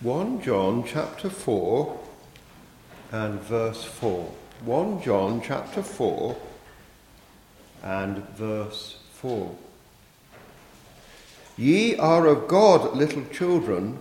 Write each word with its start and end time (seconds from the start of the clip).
1 0.00 0.42
John 0.42 0.84
chapter 0.86 1.28
4 1.28 1.98
and 3.10 3.40
verse 3.40 3.82
4. 3.82 4.32
1 4.64 5.02
John 5.02 5.42
chapter 5.44 5.82
4 5.82 6.36
and 7.82 8.18
verse 8.36 8.98
4. 9.14 9.56
Ye 11.56 11.96
are 11.96 12.26
of 12.28 12.46
God, 12.46 12.96
little 12.96 13.24
children, 13.32 13.98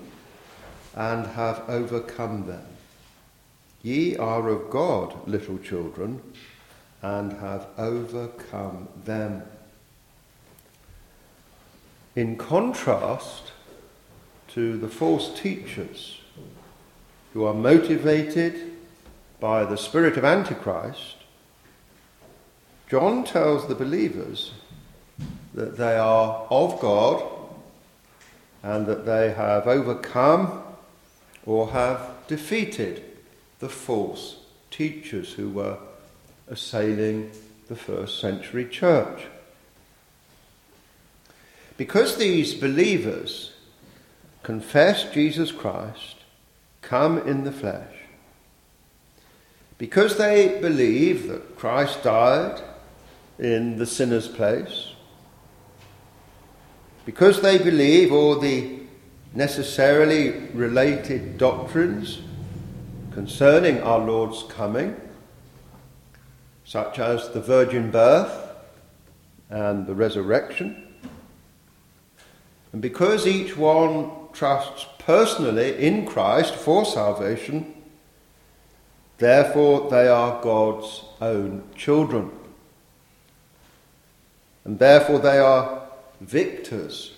and 0.96 1.26
have 1.26 1.68
overcome 1.68 2.46
them. 2.46 2.66
Ye 3.82 4.16
are 4.18 4.50
of 4.50 4.70
God, 4.70 5.28
little 5.28 5.58
children, 5.58 6.22
and 7.02 7.34
have 7.34 7.66
overcome 7.76 8.88
them. 9.04 9.42
In 12.16 12.36
contrast 12.36 13.52
to 14.58 14.76
the 14.76 14.90
false 14.90 15.40
teachers 15.40 16.20
who 17.32 17.46
are 17.46 17.54
motivated 17.54 18.72
by 19.40 19.64
the 19.64 19.78
spirit 19.78 20.18
of 20.18 20.26
Antichrist, 20.26 21.18
John 22.90 23.24
tells 23.24 23.68
the 23.68 23.76
believers 23.76 24.54
that 25.54 25.78
they 25.78 25.96
are 25.96 26.48
of 26.50 26.80
God 26.80 27.24
and 28.64 28.88
that 28.88 29.06
they 29.06 29.32
have 29.32 29.68
overcome 29.68 30.64
or 31.46 31.70
have 31.70 32.10
defeated 32.26 33.04
the 33.60 33.70
false 33.70 34.38
teachers 34.72 35.34
who 35.34 35.52
were 35.52 35.78
assailing 36.48 37.30
the 37.68 37.76
first 37.76 38.20
century 38.20 38.66
church. 38.66 39.22
Because 41.78 42.18
these 42.18 42.56
believers 42.56 43.52
confess 44.44 45.12
Jesus 45.12 45.52
Christ, 45.52 46.18
come 46.82 47.18
in 47.28 47.44
the 47.44 47.52
flesh, 47.52 47.94
because 49.78 50.18
they 50.18 50.60
believe 50.62 51.28
that 51.28 51.58
Christ 51.58 52.04
died 52.04 52.62
in 53.38 53.78
the 53.78 53.86
sinner's 53.86 54.28
place, 54.28 54.94
because 57.06 57.42
they 57.42 57.58
believe 57.58 58.12
all 58.12 58.40
the 58.40 58.80
necessarily 59.34 60.32
related 60.54 61.38
doctrines 61.38 62.20
concerning 63.12 63.82
our 63.82 64.00
Lord's 64.00 64.44
coming, 64.44 64.96
such 66.66 67.00
as 67.00 67.30
the 67.30 67.42
virgin 67.42 67.92
birth 67.92 68.50
and 69.50 69.88
the 69.88 69.96
resurrection, 69.96 70.96
and 72.74 72.82
because 72.82 73.26
each 73.26 73.56
one 73.56 74.12
trusts 74.38 74.86
personally 75.00 75.76
in 75.84 76.06
Christ 76.06 76.54
for 76.54 76.86
salvation, 76.86 77.74
therefore 79.18 79.90
they 79.90 80.08
are 80.08 80.42
God's 80.44 81.04
own 81.20 81.64
children. 81.76 82.30
And 84.64 84.78
therefore 84.78 85.20
they 85.20 85.40
are 85.40 85.82
victors 86.22 87.14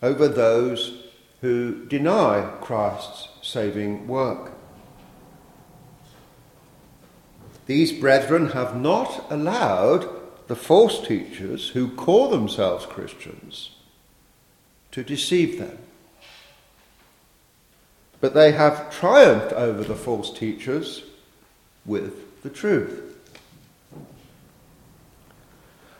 over 0.00 0.28
those 0.28 1.08
who 1.40 1.86
deny 1.86 2.52
Christ's 2.60 3.28
saving 3.42 4.06
work. 4.06 4.52
These 7.66 7.92
brethren 7.92 8.50
have 8.50 8.76
not 8.76 9.26
allowed 9.28 10.08
the 10.46 10.56
false 10.56 11.04
teachers 11.04 11.70
who 11.70 11.88
call 11.88 12.28
themselves 12.28 12.86
Christians 12.86 13.70
to 14.92 15.02
deceive 15.02 15.58
them. 15.58 15.78
But 18.22 18.34
they 18.34 18.52
have 18.52 18.88
triumphed 18.96 19.52
over 19.52 19.82
the 19.82 19.96
false 19.96 20.32
teachers 20.32 21.02
with 21.84 22.40
the 22.44 22.50
truth. 22.50 23.18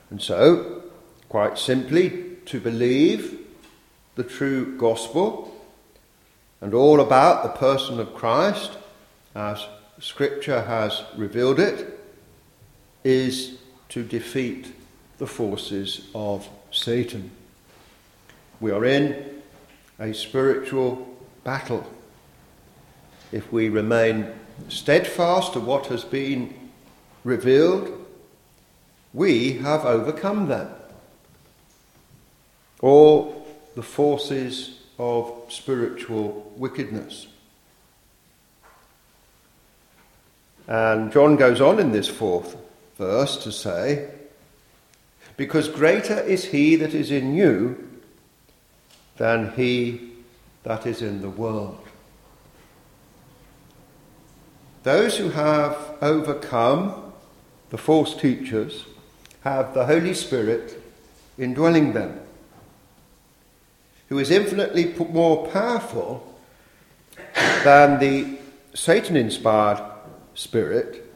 And 0.09 0.21
so, 0.21 0.83
quite 1.27 1.57
simply, 1.57 2.37
to 2.45 2.61
believe 2.61 3.39
the 4.15 4.23
true 4.23 4.77
gospel 4.77 5.53
and 6.61 6.73
all 6.73 7.01
about 7.01 7.43
the 7.43 7.59
person 7.59 7.99
of 7.99 8.15
Christ, 8.15 8.71
as 9.35 9.67
Scripture 9.99 10.61
has 10.61 11.03
revealed 11.17 11.59
it, 11.59 11.99
is 13.03 13.57
to 13.89 14.01
defeat 14.01 14.73
the 15.17 15.27
forces 15.27 16.07
of 16.15 16.47
Satan. 16.71 17.31
We 18.61 18.71
are 18.71 18.85
in 18.85 19.41
a 19.99 20.13
spiritual 20.13 21.17
battle. 21.43 21.85
If 23.33 23.51
we 23.51 23.67
remain 23.67 24.27
steadfast 24.69 25.53
to 25.53 25.59
what 25.59 25.87
has 25.87 26.03
been 26.03 26.53
revealed, 27.23 27.89
we 29.11 29.53
have 29.53 29.85
overcome 29.85 30.47
them. 30.49 30.69
All 32.79 33.47
the 33.73 33.81
forces 33.81 34.79
of 34.99 35.33
spiritual 35.49 36.53
wickedness. 36.55 37.25
And 40.67 41.11
John 41.11 41.35
goes 41.35 41.59
on 41.59 41.79
in 41.79 41.91
this 41.91 42.07
fourth 42.07 42.55
verse 42.99 43.43
to 43.45 43.51
say, 43.51 44.11
Because 45.37 45.69
greater 45.69 46.19
is 46.19 46.45
he 46.45 46.75
that 46.75 46.93
is 46.93 47.09
in 47.09 47.33
you 47.33 47.99
than 49.17 49.53
he 49.53 50.11
that 50.61 50.85
is 50.85 51.01
in 51.01 51.23
the 51.23 51.31
world. 51.31 51.82
Those 54.83 55.17
who 55.17 55.29
have 55.29 55.97
overcome 56.01 57.13
the 57.69 57.77
false 57.77 58.15
teachers 58.15 58.85
have 59.41 59.73
the 59.73 59.85
Holy 59.85 60.13
Spirit 60.13 60.81
indwelling 61.37 61.93
them, 61.93 62.19
who 64.09 64.19
is 64.19 64.29
infinitely 64.29 64.93
more 65.09 65.47
powerful 65.47 66.35
than 67.63 67.99
the 67.99 68.37
Satan 68.73 69.15
inspired 69.15 69.81
spirit 70.35 71.11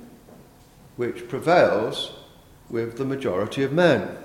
which 0.95 1.27
prevails 1.27 2.13
with 2.69 2.97
the 2.97 3.05
majority 3.05 3.63
of 3.63 3.73
men. 3.73 4.17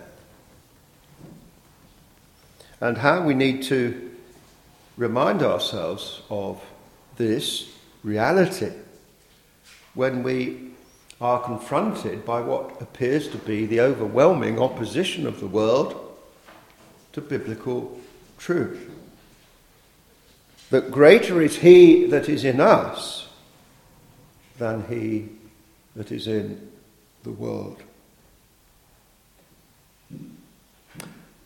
And 2.81 2.99
how 2.99 3.23
we 3.23 3.35
need 3.35 3.63
to 3.65 4.11
remind 4.97 5.43
ourselves 5.43 6.23
of 6.31 6.63
this 7.17 7.69
reality 8.03 8.73
when 9.95 10.23
we 10.23 10.71
are 11.21 11.41
confronted 11.41 12.25
by 12.25 12.41
what 12.41 12.81
appears 12.81 13.29
to 13.29 13.39
be 13.39 13.67
the 13.67 13.81
overwhelming 13.81 14.59
opposition 14.59 15.27
of 15.27 15.39
the 15.39 15.47
world 15.47 16.17
to 17.13 17.21
biblical 17.21 18.01
truth. 18.39 18.91
That 20.71 20.91
greater 20.91 21.41
is 21.43 21.59
he 21.59 22.07
that 22.07 22.29
is 22.29 22.45
in 22.45 22.61
us 22.61 23.29
than 24.59 24.85
he 24.89 25.29
that 25.95 26.11
is 26.11 26.27
in 26.27 26.71
the 27.23 27.31
world. 27.31 27.83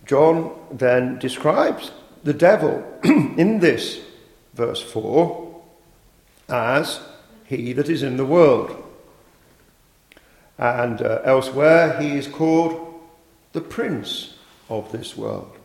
John 0.06 0.54
then 0.70 1.18
describes 1.18 1.90
the 2.22 2.32
devil 2.32 2.86
in 3.04 3.58
this 3.58 4.00
verse 4.54 4.80
4 4.80 5.62
as 6.48 7.00
he 7.46 7.72
that 7.72 7.88
is 7.88 8.02
in 8.02 8.16
the 8.16 8.24
world. 8.24 8.82
And 10.58 11.02
uh, 11.02 11.20
elsewhere 11.24 12.00
he 12.00 12.16
is 12.16 12.26
called 12.26 13.00
the 13.52 13.60
prince 13.60 14.34
of 14.68 14.90
this 14.92 15.16
world. 15.16 15.56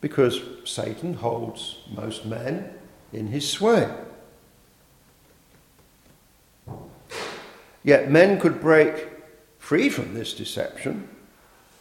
Because 0.00 0.40
Satan 0.64 1.14
holds 1.14 1.78
most 1.94 2.24
men 2.24 2.72
in 3.12 3.26
his 3.26 3.48
sway. 3.48 3.88
Yet 7.82 8.10
men 8.10 8.38
could 8.40 8.60
break 8.60 9.08
free 9.58 9.88
from 9.88 10.14
this 10.14 10.32
deception 10.34 11.08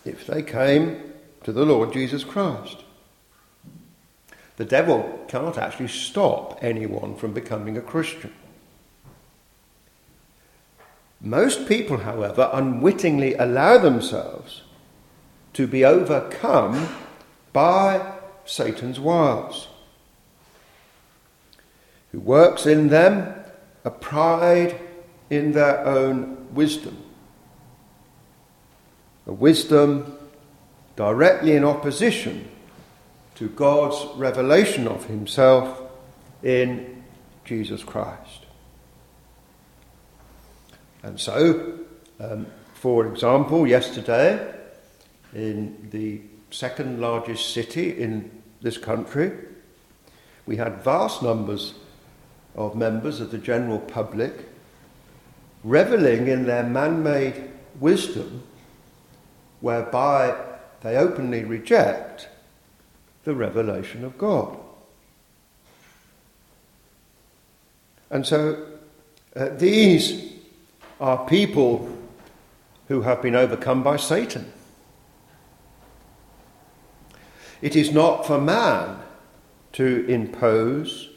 if 0.05 0.25
they 0.25 0.41
came 0.41 1.13
to 1.43 1.51
the 1.51 1.65
Lord 1.65 1.93
Jesus 1.93 2.23
Christ. 2.23 2.83
The 4.59 4.65
devil 4.65 5.23
cannot 5.29 5.57
actually 5.57 5.87
stop 5.87 6.59
anyone 6.61 7.15
from 7.15 7.31
becoming 7.31 7.77
a 7.77 7.81
Christian. 7.81 8.33
Most 11.21 11.65
people, 11.65 11.99
however, 11.99 12.49
unwittingly 12.51 13.35
allow 13.35 13.77
themselves 13.77 14.63
to 15.53 15.65
be 15.65 15.85
overcome 15.85 16.89
by 17.53 18.13
Satan's 18.43 18.99
wiles, 18.99 19.69
who 22.11 22.19
works 22.19 22.65
in 22.65 22.89
them 22.89 23.33
a 23.85 23.89
pride 23.89 24.77
in 25.29 25.53
their 25.53 25.85
own 25.85 26.53
wisdom 26.53 26.97
a 29.29 29.31
wisdom 29.31 30.17
directly 30.95 31.51
in 31.51 31.63
opposition 31.63 32.49
to 33.39 33.47
God's 33.47 34.05
revelation 34.17 34.85
of 34.85 35.05
himself 35.05 35.81
in 36.43 37.01
Jesus 37.45 37.81
Christ. 37.85 38.45
And 41.03 41.17
so, 41.17 41.79
um, 42.19 42.47
for 42.73 43.07
example, 43.07 43.65
yesterday, 43.65 44.55
in 45.33 45.87
the 45.89 46.19
second 46.51 46.99
largest 46.99 47.53
city 47.53 47.97
in 47.97 48.29
this 48.61 48.77
country, 48.77 49.31
we 50.45 50.57
had 50.57 50.83
vast 50.83 51.23
numbers 51.23 51.75
of 52.55 52.75
members 52.75 53.21
of 53.21 53.31
the 53.31 53.37
general 53.37 53.79
public 53.79 54.33
reveling 55.63 56.27
in 56.27 56.45
their 56.45 56.63
man 56.63 57.01
made 57.03 57.51
wisdom, 57.79 58.43
whereby 59.61 60.35
they 60.81 60.97
openly 60.97 61.45
reject 61.45 62.27
the 63.29 63.35
revelation 63.35 64.03
of 64.03 64.17
God. 64.17 64.57
And 68.09 68.25
so 68.25 68.65
uh, 69.35 69.49
these 69.49 70.33
are 70.99 71.27
people 71.27 71.95
who 72.87 73.03
have 73.03 73.21
been 73.21 73.35
overcome 73.35 73.83
by 73.83 73.97
Satan. 73.97 74.51
It 77.61 77.75
is 77.75 77.91
not 77.91 78.25
for 78.25 78.41
man 78.41 78.97
to 79.73 80.07
impose 80.07 81.09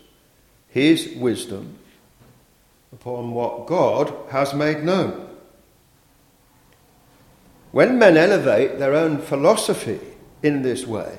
his 0.68 1.14
wisdom 1.16 1.78
upon 2.92 3.30
what 3.30 3.66
God 3.66 4.12
has 4.30 4.52
made 4.52 4.84
known. 4.84 5.30
When 7.70 7.98
men 7.98 8.18
elevate 8.18 8.78
their 8.78 8.92
own 8.92 9.16
philosophy 9.16 9.98
in 10.42 10.60
this 10.60 10.86
way, 10.86 11.16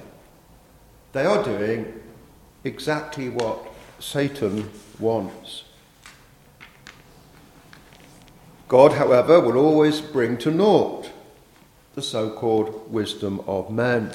they 1.14 1.26
are 1.26 1.44
doing 1.44 2.02
exactly 2.64 3.30
what 3.30 3.68
Satan 4.00 4.70
wants. 5.00 5.64
God, 8.68 8.94
however, 8.94 9.40
will 9.40 9.58
always 9.58 10.02
bring 10.02 10.38
to 10.40 10.52
naught 10.52 11.10
the 11.94 12.02
so 12.02 12.32
called 12.32 12.92
wisdom 12.92 13.40
of 13.46 13.70
men. 13.70 14.12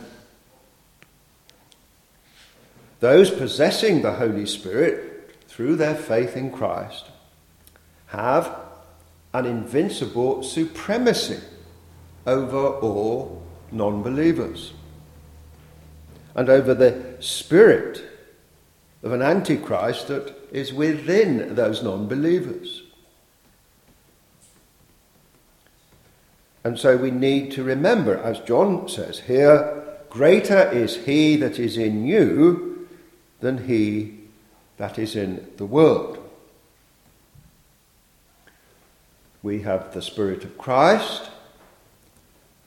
Those 2.99 3.31
possessing 3.31 4.03
the 4.03 4.15
Holy 4.15 4.47
Spirit 4.47 5.37
through 5.47 5.77
their 5.77 5.95
faith 5.95 6.37
in 6.37 6.51
Christ 6.51 7.07
have 8.07 8.53
an 9.33 9.47
invincible 9.47 10.43
supremacy 10.43 11.39
over 12.27 12.67
all 12.67 13.43
non 13.71 14.03
believers 14.03 14.73
and 16.35 16.49
over 16.49 16.75
the 16.75 17.17
spirit 17.21 18.03
of 19.03 19.13
an 19.13 19.23
antichrist 19.23 20.09
that 20.09 20.35
is 20.53 20.73
within 20.73 21.55
those 21.55 21.83
non 21.83 22.09
believers. 22.09 22.83
And 26.65 26.79
so 26.79 26.97
we 26.97 27.11
need 27.11 27.53
to 27.53 27.63
remember, 27.63 28.19
as 28.19 28.41
John 28.41 28.89
says 28.89 29.21
here, 29.21 29.85
greater 30.11 30.71
is 30.71 30.97
he 31.05 31.37
that 31.37 31.59
is 31.59 31.77
in 31.77 32.07
you 32.07 32.89
than 33.41 33.67
he 33.67 34.19
that 34.77 34.99
is 34.99 35.17
in 35.17 35.51
the 35.57 35.65
world. 35.65 36.19
We 39.43 39.63
have 39.63 39.95
the 39.95 40.03
Spirit 40.03 40.45
of 40.45 40.59
Christ, 40.59 41.31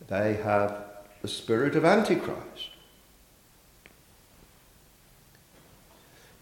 they 0.08 0.34
have 0.36 0.84
the 1.22 1.28
Spirit 1.28 1.75
of 1.75 1.86
Antichrist. 1.86 2.71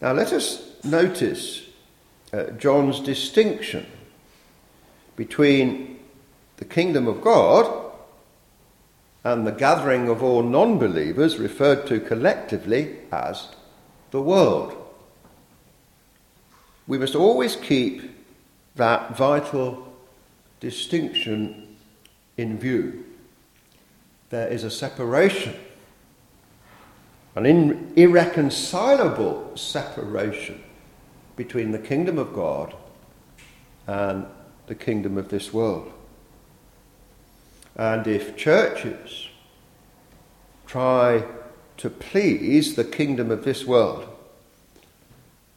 Now 0.00 0.12
let 0.12 0.32
us 0.32 0.82
notice 0.84 1.66
uh, 2.32 2.44
John's 2.52 3.00
distinction 3.00 3.86
between 5.16 5.98
the 6.56 6.64
kingdom 6.64 7.06
of 7.06 7.20
God 7.20 7.92
and 9.24 9.46
the 9.46 9.52
gathering 9.52 10.08
of 10.08 10.22
all 10.22 10.42
non 10.42 10.78
believers, 10.78 11.38
referred 11.38 11.86
to 11.88 12.00
collectively 12.00 12.96
as 13.12 13.48
the 14.10 14.22
world. 14.22 14.76
We 16.86 16.98
must 16.98 17.14
always 17.14 17.56
keep 17.56 18.02
that 18.76 19.16
vital 19.16 19.92
distinction 20.60 21.76
in 22.36 22.58
view. 22.58 23.04
There 24.30 24.48
is 24.48 24.64
a 24.64 24.70
separation, 24.70 25.54
an 27.34 27.46
in, 27.46 27.92
irreconcilable 27.96 29.56
separation 29.56 30.62
between 31.36 31.70
the 31.70 31.78
kingdom 31.78 32.18
of 32.18 32.32
God 32.32 32.74
and 33.86 34.26
the 34.66 34.74
kingdom 34.74 35.16
of 35.16 35.28
this 35.28 35.52
world. 35.52 35.92
And 37.76 38.06
if 38.06 38.36
churches 38.36 39.28
try 40.66 41.24
to 41.78 41.90
please 41.90 42.74
the 42.74 42.84
kingdom 42.84 43.30
of 43.30 43.44
this 43.44 43.64
world, 43.64 44.06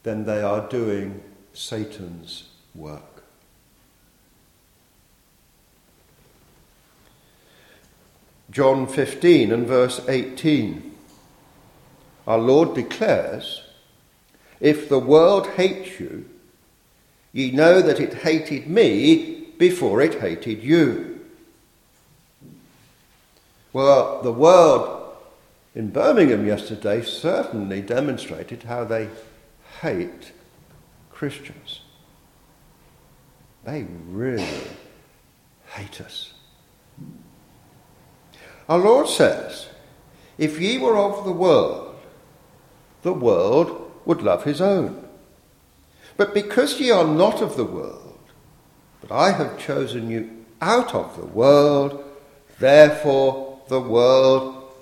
then 0.04 0.24
they 0.24 0.42
are 0.42 0.68
doing 0.68 1.22
Satan's 1.52 2.48
work. 2.74 3.24
John 8.50 8.86
15 8.86 9.52
and 9.52 9.66
verse 9.66 10.00
18. 10.08 10.93
Our 12.26 12.38
Lord 12.38 12.74
declares, 12.74 13.62
If 14.60 14.88
the 14.88 14.98
world 14.98 15.46
hates 15.48 16.00
you, 16.00 16.28
ye 17.32 17.50
know 17.50 17.82
that 17.82 18.00
it 18.00 18.14
hated 18.14 18.66
me 18.66 19.48
before 19.58 20.00
it 20.00 20.20
hated 20.20 20.62
you. 20.62 21.20
Well, 23.72 24.22
the 24.22 24.32
world 24.32 25.16
in 25.74 25.90
Birmingham 25.90 26.46
yesterday 26.46 27.02
certainly 27.02 27.80
demonstrated 27.80 28.62
how 28.62 28.84
they 28.84 29.08
hate 29.80 30.32
Christians. 31.10 31.80
They 33.64 33.86
really 34.08 34.46
hate 35.66 36.00
us. 36.00 36.32
Our 38.68 38.78
Lord 38.78 39.08
says, 39.08 39.68
If 40.38 40.60
ye 40.60 40.78
were 40.78 40.96
of 40.96 41.24
the 41.24 41.32
world, 41.32 41.83
the 43.04 43.12
world 43.12 43.92
would 44.06 44.22
love 44.22 44.42
his 44.42 44.60
own. 44.60 45.06
But 46.16 46.34
because 46.34 46.80
ye 46.80 46.90
are 46.90 47.06
not 47.06 47.40
of 47.42 47.56
the 47.56 47.64
world, 47.64 48.18
but 49.00 49.12
I 49.12 49.32
have 49.32 49.58
chosen 49.58 50.10
you 50.10 50.44
out 50.60 50.94
of 50.94 51.14
the 51.16 51.26
world, 51.26 52.02
therefore 52.58 53.60
the 53.68 53.80
world 53.80 54.72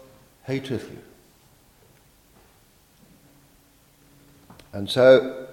hateth 0.44 0.88
you. 0.90 0.98
And 4.72 4.88
so 4.88 5.48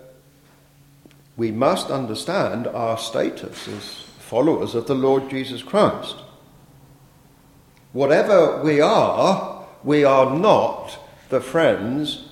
we 1.36 1.52
must 1.52 1.90
understand 1.90 2.68
our 2.68 2.98
status 3.00 3.68
as 3.68 3.84
followers 4.20 4.76
of 4.76 4.86
the 4.86 4.96
Lord 4.96 5.30
Jesus 5.30 5.64
Christ. 5.64 6.18
Whatever 7.94 8.62
we 8.62 8.80
are, 8.80 9.66
we 9.84 10.04
are 10.04 10.38
not 10.38 11.00
the 11.30 11.42
friends 11.42 12.29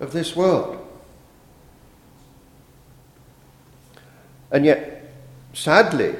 of 0.00 0.12
this 0.12 0.34
world. 0.34 0.84
And 4.50 4.64
yet, 4.64 5.10
sadly, 5.52 6.14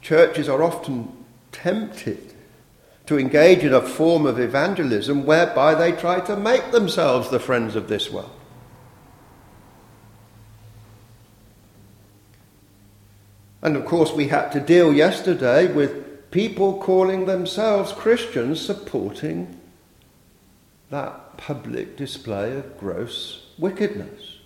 churches 0.00 0.48
are 0.48 0.62
often 0.62 1.12
tempted 1.52 2.34
to 3.06 3.18
engage 3.18 3.64
in 3.64 3.74
a 3.74 3.82
form 3.82 4.24
of 4.24 4.38
evangelism 4.38 5.26
whereby 5.26 5.74
they 5.74 5.92
try 5.92 6.20
to 6.20 6.36
make 6.36 6.70
themselves 6.70 7.28
the 7.28 7.40
friends 7.40 7.76
of 7.76 7.88
this 7.88 8.10
world. 8.10 8.30
And 13.62 13.76
of 13.76 13.84
course, 13.84 14.12
we 14.12 14.28
had 14.28 14.50
to 14.52 14.60
deal 14.60 14.94
yesterday 14.94 15.70
with 15.70 16.30
people 16.30 16.78
calling 16.78 17.26
themselves 17.26 17.92
Christians 17.92 18.60
supporting 18.60 19.59
that 20.90 21.36
public 21.36 21.96
display 21.96 22.56
of 22.56 22.78
gross 22.78 23.46
wickedness. 23.58 24.38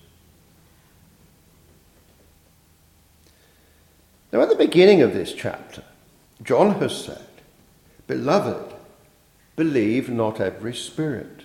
Now, 4.32 4.42
at 4.42 4.48
the 4.48 4.56
beginning 4.56 5.00
of 5.00 5.14
this 5.14 5.32
chapter, 5.32 5.82
John 6.42 6.80
has 6.80 7.04
said, 7.04 7.26
Beloved, 8.06 8.74
believe 9.56 10.10
not 10.10 10.40
every 10.40 10.74
spirit, 10.74 11.44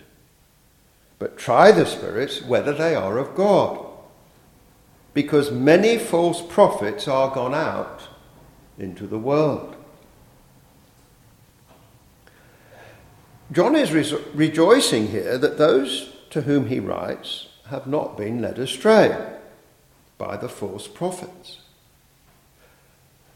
but 1.17 1.37
try 1.37 1.71
the 1.71 1.85
spirits 1.85 2.41
whether 2.41 2.73
they 2.73 2.95
are 2.95 3.17
of 3.17 3.35
God, 3.35 3.85
because 5.13 5.51
many 5.51 5.97
false 5.97 6.41
prophets 6.41 7.07
are 7.07 7.33
gone 7.33 7.53
out 7.53 8.01
into 8.77 9.07
the 9.07 9.19
world. 9.19 9.75
John 13.51 13.75
is 13.75 13.91
re- 13.91 14.23
rejoicing 14.33 15.07
here 15.07 15.37
that 15.37 15.57
those 15.57 16.13
to 16.29 16.41
whom 16.41 16.67
he 16.67 16.79
writes 16.79 17.47
have 17.67 17.87
not 17.87 18.17
been 18.17 18.41
led 18.41 18.59
astray 18.59 19.37
by 20.17 20.37
the 20.37 20.49
false 20.49 20.87
prophets, 20.87 21.59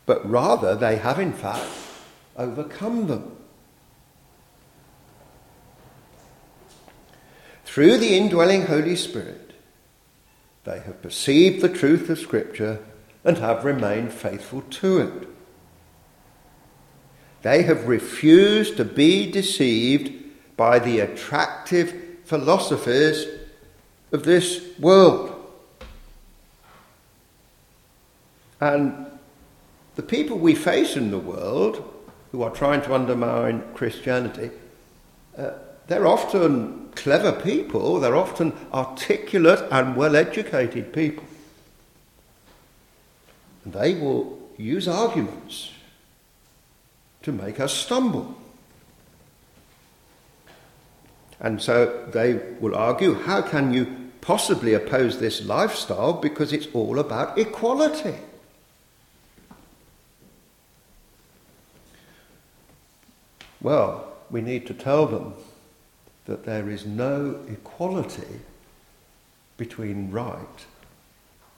but 0.06 0.28
rather 0.30 0.76
they 0.76 0.98
have 0.98 1.20
in 1.20 1.34
fact 1.34 1.66
overcome 2.38 3.08
them. 3.08 3.38
Through 7.66 7.98
the 7.98 8.16
indwelling 8.16 8.68
Holy 8.68 8.96
Spirit, 8.96 9.54
they 10.64 10.80
have 10.80 11.02
perceived 11.02 11.62
the 11.62 11.70
truth 11.70 12.10
of 12.10 12.20
Scripture 12.20 12.80
and 13.24 13.40
have 13.40 13.66
remained 13.66 14.14
faithful 14.14 14.62
to 14.62 15.00
it. 15.00 15.33
They 17.44 17.64
have 17.64 17.90
refused 17.90 18.78
to 18.78 18.86
be 18.86 19.30
deceived 19.30 20.14
by 20.56 20.80
the 20.80 21.02
attractive 21.02 21.94
philosophies 22.24 23.28
of 24.14 24.24
this 24.24 24.66
world. 24.80 25.30
And 28.62 29.08
the 29.96 30.04
people 30.04 30.38
we 30.38 30.56
face 30.56 30.96
in 30.96 31.12
the 31.12 31.20
world 31.20 31.84
who 32.32 32.44
are 32.44 32.50
trying 32.50 32.82
to 32.84 32.96
undermine 32.96 33.62
Christianity, 33.74 34.50
uh, 35.38 35.52
they're 35.88 36.08
often 36.08 36.92
clever 36.96 37.34
people, 37.34 38.00
they're 38.00 38.16
often 38.16 38.54
articulate 38.74 39.60
and 39.70 39.98
well 39.98 40.16
educated 40.16 40.94
people. 40.94 41.26
And 43.66 43.74
they 43.74 43.96
will 43.96 44.40
use 44.58 44.88
arguments 44.88 45.74
to 47.24 47.32
make 47.32 47.60
us 47.60 47.74
stumble. 47.74 48.38
And 51.40 51.62
so 51.62 52.06
they 52.14 52.36
will 52.60 52.76
argue 52.76 53.16
how 53.16 53.42
can 53.42 53.74
you 53.74 54.12
possibly 54.22 54.74
oppose 54.74 55.20
this 55.20 55.44
lifestyle 55.44 56.14
because 56.14 56.54
it's 56.54 56.68
all 56.74 57.00
about 57.00 57.38
equality? 57.38 58.16
Well, 63.62 64.14
we 64.30 64.42
need 64.42 64.68
to 64.68 64.74
tell 64.74 65.06
them 65.06 65.34
that 66.26 66.46
there 66.46 66.70
is 66.70 66.86
no 66.86 67.40
equality 67.50 68.40
between 69.58 70.12
right 70.12 70.66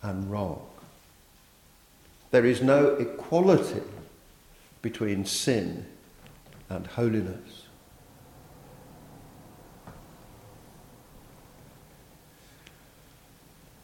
and 0.02 0.30
wrong. 0.30 0.66
There 2.32 2.46
is 2.46 2.62
no 2.62 2.90
equality 2.96 3.82
between 4.86 5.26
sin 5.26 5.84
and 6.70 6.86
holiness. 6.86 7.64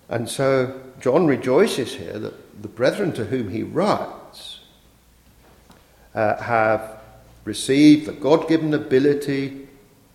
And 0.09 0.29
so 0.29 0.79
John 0.99 1.25
rejoices 1.25 1.95
here 1.95 2.19
that 2.19 2.61
the 2.61 2.67
brethren 2.67 3.13
to 3.13 3.25
whom 3.25 3.49
he 3.49 3.63
writes 3.63 4.59
uh, 6.13 6.39
have 6.39 6.99
received 7.45 8.05
the 8.05 8.11
God 8.11 8.47
given 8.47 8.71
ability 8.71 9.69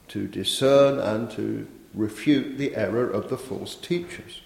to 0.06 0.28
discern 0.28 1.00
and 1.00 1.28
to 1.32 1.66
refute 1.94 2.58
the 2.58 2.76
error 2.76 3.10
of 3.10 3.28
the 3.28 3.36
false 3.36 3.74
teachers. 3.74 4.40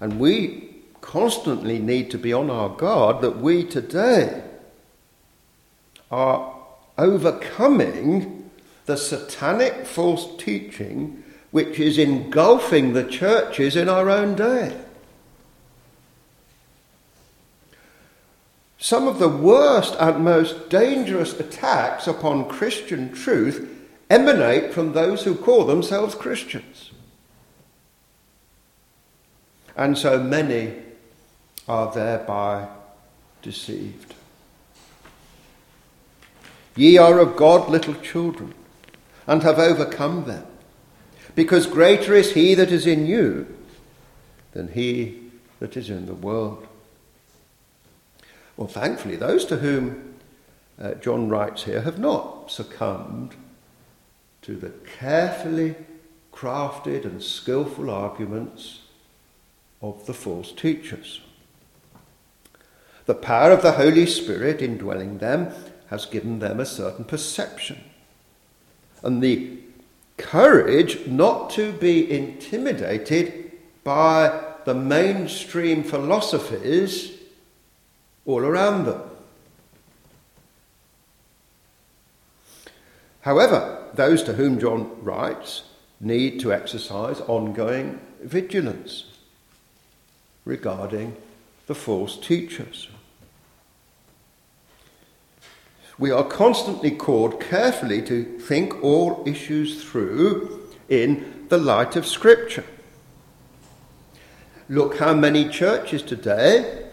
And 0.00 0.20
we 0.20 0.75
constantly 1.06 1.78
need 1.78 2.10
to 2.10 2.18
be 2.18 2.32
on 2.32 2.50
our 2.50 2.68
guard 2.68 3.20
that 3.20 3.38
we 3.38 3.62
today 3.62 4.42
are 6.10 6.52
overcoming 6.98 8.50
the 8.86 8.96
satanic 8.96 9.86
false 9.86 10.36
teaching 10.36 11.22
which 11.52 11.78
is 11.78 11.96
engulfing 11.96 12.92
the 12.92 13.04
churches 13.04 13.76
in 13.76 13.88
our 13.88 14.10
own 14.10 14.34
day. 14.34 14.76
Some 18.76 19.06
of 19.06 19.20
the 19.20 19.28
worst 19.28 19.94
and 20.00 20.24
most 20.24 20.68
dangerous 20.68 21.38
attacks 21.38 22.08
upon 22.08 22.48
Christian 22.48 23.12
truth 23.12 23.68
emanate 24.10 24.74
from 24.74 24.92
those 24.92 25.22
who 25.22 25.36
call 25.36 25.64
themselves 25.66 26.16
Christians. 26.16 26.90
And 29.76 29.96
so 29.96 30.20
many 30.20 30.82
are 31.68 31.92
thereby 31.92 32.68
deceived. 33.42 34.14
Ye 36.76 36.98
are 36.98 37.18
of 37.18 37.36
God 37.36 37.68
little 37.68 37.94
children, 37.94 38.54
and 39.26 39.42
have 39.42 39.58
overcome 39.58 40.24
them, 40.24 40.46
because 41.34 41.66
greater 41.66 42.14
is 42.14 42.32
he 42.32 42.54
that 42.54 42.70
is 42.70 42.86
in 42.86 43.06
you 43.06 43.46
than 44.52 44.68
he 44.68 45.20
that 45.58 45.76
is 45.76 45.90
in 45.90 46.06
the 46.06 46.14
world. 46.14 46.66
Well, 48.56 48.68
thankfully, 48.68 49.16
those 49.16 49.44
to 49.46 49.56
whom 49.56 50.14
uh, 50.80 50.94
John 50.94 51.28
writes 51.28 51.64
here 51.64 51.82
have 51.82 51.98
not 51.98 52.50
succumbed 52.50 53.34
to 54.42 54.56
the 54.56 54.70
carefully 54.98 55.74
crafted 56.32 57.04
and 57.04 57.22
skillful 57.22 57.90
arguments 57.90 58.80
of 59.80 60.06
the 60.06 60.14
false 60.14 60.52
teachers. 60.52 61.20
The 63.06 63.14
power 63.14 63.52
of 63.52 63.62
the 63.62 63.72
Holy 63.72 64.04
Spirit 64.04 64.60
indwelling 64.60 65.18
them 65.18 65.54
has 65.90 66.06
given 66.06 66.40
them 66.40 66.58
a 66.58 66.66
certain 66.66 67.04
perception. 67.04 67.82
And 69.02 69.22
the 69.22 69.58
courage 70.16 71.06
not 71.06 71.50
to 71.50 71.72
be 71.72 72.10
intimidated 72.10 73.52
by 73.84 74.42
the 74.64 74.74
mainstream 74.74 75.84
philosophies 75.84 77.12
all 78.24 78.40
around 78.40 78.86
them. 78.86 79.02
However, 83.20 83.84
those 83.94 84.24
to 84.24 84.32
whom 84.32 84.58
John 84.58 84.90
writes 85.02 85.62
need 86.00 86.40
to 86.40 86.52
exercise 86.52 87.20
ongoing 87.20 88.00
vigilance 88.20 89.04
regarding 90.44 91.16
the 91.66 91.74
false 91.74 92.16
teachers 92.18 92.88
we 95.98 96.10
are 96.10 96.24
constantly 96.24 96.90
called 96.90 97.40
carefully 97.40 98.02
to 98.02 98.38
think 98.38 98.82
all 98.82 99.22
issues 99.26 99.82
through 99.82 100.70
in 100.88 101.46
the 101.48 101.56
light 101.58 101.96
of 101.96 102.06
Scripture. 102.06 102.64
Look 104.68 104.98
how 104.98 105.14
many 105.14 105.48
churches 105.48 106.02
today 106.02 106.88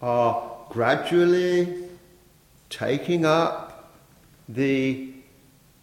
are 0.00 0.50
gradually 0.68 1.88
taking 2.70 3.24
up 3.24 3.94
the 4.48 5.12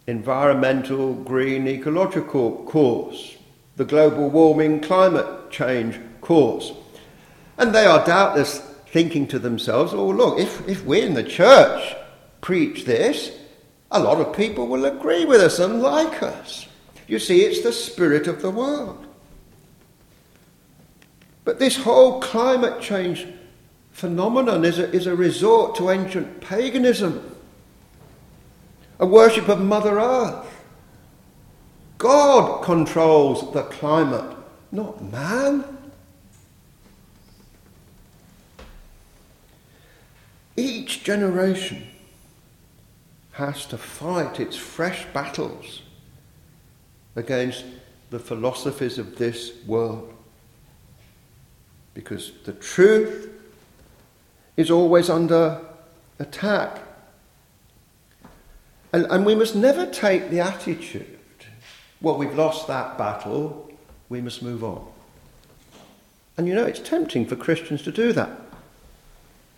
environmental 0.06 1.14
green 1.14 1.66
ecological 1.66 2.64
course, 2.64 3.36
the 3.76 3.84
global 3.84 4.30
warming 4.30 4.80
climate 4.80 5.50
change 5.50 5.98
course. 6.20 6.72
And 7.58 7.74
they 7.74 7.84
are 7.84 8.04
doubtless 8.06 8.60
thinking 8.86 9.26
to 9.28 9.38
themselves, 9.38 9.92
oh, 9.92 10.08
look, 10.08 10.38
if, 10.38 10.66
if 10.68 10.84
we're 10.84 11.04
in 11.04 11.14
the 11.14 11.24
church 11.24 11.96
preach 12.44 12.84
this, 12.84 13.32
a 13.90 13.98
lot 13.98 14.20
of 14.20 14.36
people 14.36 14.66
will 14.66 14.84
agree 14.84 15.24
with 15.24 15.40
us 15.40 15.58
and 15.58 15.80
like 15.80 16.22
us. 16.22 16.66
You 17.08 17.18
see, 17.18 17.40
it's 17.40 17.62
the 17.62 17.72
spirit 17.72 18.26
of 18.26 18.42
the 18.42 18.50
world. 18.50 19.06
But 21.46 21.58
this 21.58 21.78
whole 21.78 22.20
climate 22.20 22.82
change 22.82 23.26
phenomenon 23.92 24.62
is 24.66 24.78
a, 24.78 24.92
is 24.92 25.06
a 25.06 25.16
resort 25.16 25.74
to 25.76 25.88
ancient 25.88 26.42
paganism, 26.42 27.34
a 28.98 29.06
worship 29.06 29.48
of 29.48 29.62
Mother 29.62 29.98
Earth. 29.98 30.46
God 31.96 32.62
controls 32.62 33.54
the 33.54 33.62
climate, 33.62 34.36
not 34.70 35.02
man. 35.02 35.64
Each 40.56 41.02
generation 41.02 41.88
has 43.34 43.66
to 43.66 43.76
fight 43.76 44.38
its 44.38 44.56
fresh 44.56 45.06
battles 45.12 45.82
against 47.16 47.64
the 48.10 48.18
philosophies 48.18 48.96
of 48.96 49.16
this 49.16 49.52
world. 49.66 50.12
Because 51.94 52.32
the 52.44 52.52
truth 52.52 53.28
is 54.56 54.70
always 54.70 55.10
under 55.10 55.60
attack. 56.20 56.80
And, 58.92 59.06
and 59.10 59.26
we 59.26 59.34
must 59.34 59.56
never 59.56 59.86
take 59.86 60.30
the 60.30 60.38
attitude, 60.38 61.18
well, 62.00 62.16
we've 62.16 62.36
lost 62.36 62.68
that 62.68 62.96
battle, 62.96 63.68
we 64.08 64.20
must 64.20 64.42
move 64.42 64.62
on. 64.62 64.86
And 66.36 66.46
you 66.46 66.54
know, 66.54 66.64
it's 66.64 66.80
tempting 66.80 67.26
for 67.26 67.34
Christians 67.34 67.82
to 67.82 67.90
do 67.90 68.12
that. 68.12 68.30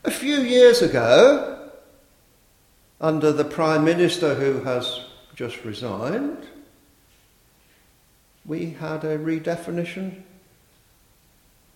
A 0.04 0.10
few 0.10 0.36
years 0.40 0.80
ago, 0.80 1.55
under 3.00 3.32
the 3.32 3.44
Prime 3.44 3.84
Minister 3.84 4.34
who 4.34 4.62
has 4.64 5.00
just 5.34 5.64
resigned, 5.64 6.46
we 8.44 8.70
had 8.70 9.04
a 9.04 9.18
redefinition 9.18 10.22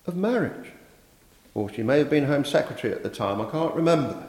of 0.07 0.17
marriage. 0.17 0.71
Or 1.55 1.71
she 1.71 1.83
may 1.83 1.99
have 1.99 2.09
been 2.09 2.25
Home 2.25 2.45
Secretary 2.45 2.93
at 2.93 3.03
the 3.03 3.11
time, 3.11 3.41
I 3.41 3.50
can't 3.50 3.75
remember. 3.75 4.27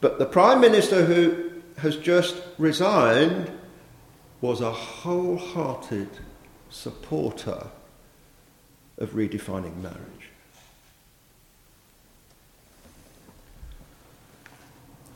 But 0.00 0.18
the 0.18 0.26
Prime 0.26 0.60
Minister 0.60 1.04
who 1.04 1.62
has 1.78 1.96
just 1.96 2.36
resigned 2.58 3.50
was 4.40 4.60
a 4.60 4.70
wholehearted 4.70 6.10
supporter 6.70 7.68
of 8.98 9.10
redefining 9.10 9.76
marriage. 9.78 9.98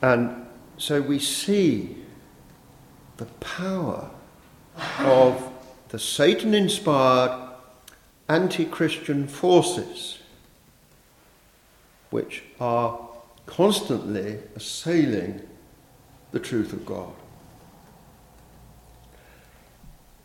And 0.01 0.48
so 0.79 1.03
we 1.03 1.19
see 1.19 1.97
the 3.17 3.27
power 3.27 4.11
of 5.01 5.53
the 5.89 5.99
Satan 5.99 6.55
inspired 6.55 7.51
anti 8.29 8.65
Christian 8.65 9.27
forces 9.27 10.19
which 12.11 12.45
are 12.61 12.99
constantly 13.47 14.39
assailing 14.55 15.43
the 16.31 16.39
truth 16.39 16.73
of 16.73 16.87
God. 16.87 17.13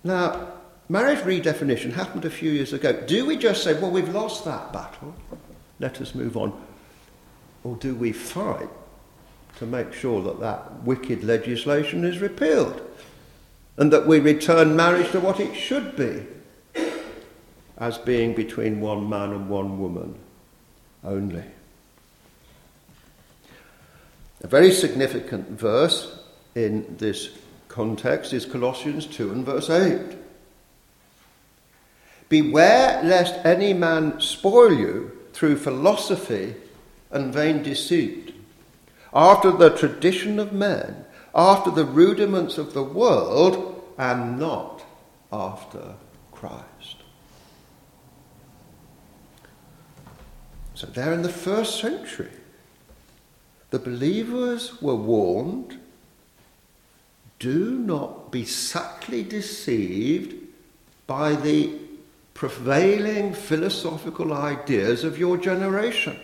Now, 0.04 0.50
marriage 0.88 1.20
redefinition 1.20 1.94
happened 1.94 2.26
a 2.26 2.30
few 2.30 2.52
years 2.52 2.74
ago. 2.74 2.94
Do 3.06 3.26
we 3.26 3.38
just 3.38 3.64
say, 3.64 3.74
well, 3.74 3.92
we've 3.92 4.14
lost 4.14 4.46
that 4.46 4.72
battle, 4.72 5.16
let 5.80 6.00
us 6.00 6.14
move 6.14 6.38
on? 6.38 6.54
Or 7.64 7.76
do 7.78 7.96
we 7.96 8.12
fight 8.12 8.70
to 9.58 9.66
make 9.66 9.94
sure 9.94 10.22
that 10.24 10.40
that 10.40 10.84
wicked 10.84 11.24
legislation 11.24 12.04
is 12.04 12.20
repealed 12.20 12.82
and 13.78 13.92
that 13.92 14.08
we 14.08 14.20
return 14.20 14.76
marriage 14.76 15.12
to 15.12 15.20
what 15.20 15.40
it 15.40 15.56
should 15.56 15.96
be 15.96 16.26
as 17.78 17.98
being 17.98 18.34
between 18.34 18.80
one 18.80 19.10
man 19.10 19.32
and 19.32 19.50
one 19.50 19.80
woman 19.80 20.16
only? 21.04 21.44
A 24.42 24.48
very 24.48 24.72
significant 24.72 25.50
verse 25.50 26.20
in 26.54 26.96
this 26.98 27.30
context 27.70 28.34
is 28.34 28.46
Colossians 28.46 29.06
2 29.08 29.32
and 29.32 29.46
verse 29.46 29.70
8. 29.70 30.18
Beware 32.30 33.02
lest 33.04 33.46
any 33.46 33.74
man 33.74 34.20
spoil 34.20 34.74
you 34.74 35.12
through 35.34 35.58
philosophy 35.58 36.56
and 37.10 37.34
vain 37.34 37.64
deceit, 37.64 38.33
after 39.14 39.52
the 39.52 39.70
tradition 39.70 40.40
of 40.40 40.54
men, 40.54 41.06
after 41.36 41.72
the 41.72 41.86
rudiments 41.86 42.58
of 42.58 42.74
the 42.74 42.84
world, 42.84 43.82
and 43.98 44.40
not 44.40 44.84
after 45.32 45.96
Christ. 46.32 46.98
So, 50.76 50.88
there 50.88 51.14
in 51.14 51.22
the 51.22 51.30
first 51.30 51.80
century, 51.80 52.32
the 53.70 53.80
believers 53.80 54.82
were 54.82 54.96
warned 54.96 55.80
do 57.40 57.78
not 57.78 58.32
be 58.32 58.46
subtly 58.46 59.22
deceived 59.22 60.34
by 61.08 61.36
the 61.36 61.78
prevailing 62.34 63.34
philosophical 63.34 64.32
ideas 64.32 65.04
of 65.04 65.20
your 65.20 65.36
generation. 65.36 66.18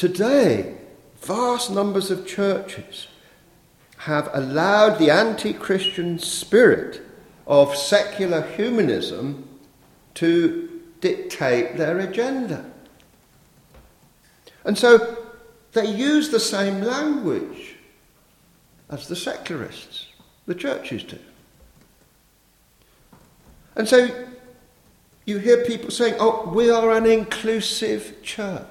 Today, 0.00 0.76
vast 1.20 1.70
numbers 1.70 2.10
of 2.10 2.26
churches 2.26 3.08
have 3.98 4.30
allowed 4.32 4.98
the 4.98 5.10
anti 5.10 5.52
Christian 5.52 6.18
spirit 6.18 7.02
of 7.46 7.76
secular 7.76 8.40
humanism 8.40 9.46
to 10.14 10.80
dictate 11.02 11.76
their 11.76 11.98
agenda. 11.98 12.64
And 14.64 14.78
so 14.78 15.18
they 15.72 15.94
use 15.94 16.30
the 16.30 16.40
same 16.40 16.80
language 16.80 17.74
as 18.88 19.06
the 19.06 19.16
secularists, 19.16 20.06
the 20.46 20.54
churches 20.54 21.04
do. 21.04 21.18
And 23.76 23.86
so 23.86 24.08
you 25.26 25.36
hear 25.36 25.62
people 25.66 25.90
saying, 25.90 26.14
oh, 26.18 26.50
we 26.54 26.70
are 26.70 26.90
an 26.92 27.04
inclusive 27.04 28.22
church. 28.22 28.64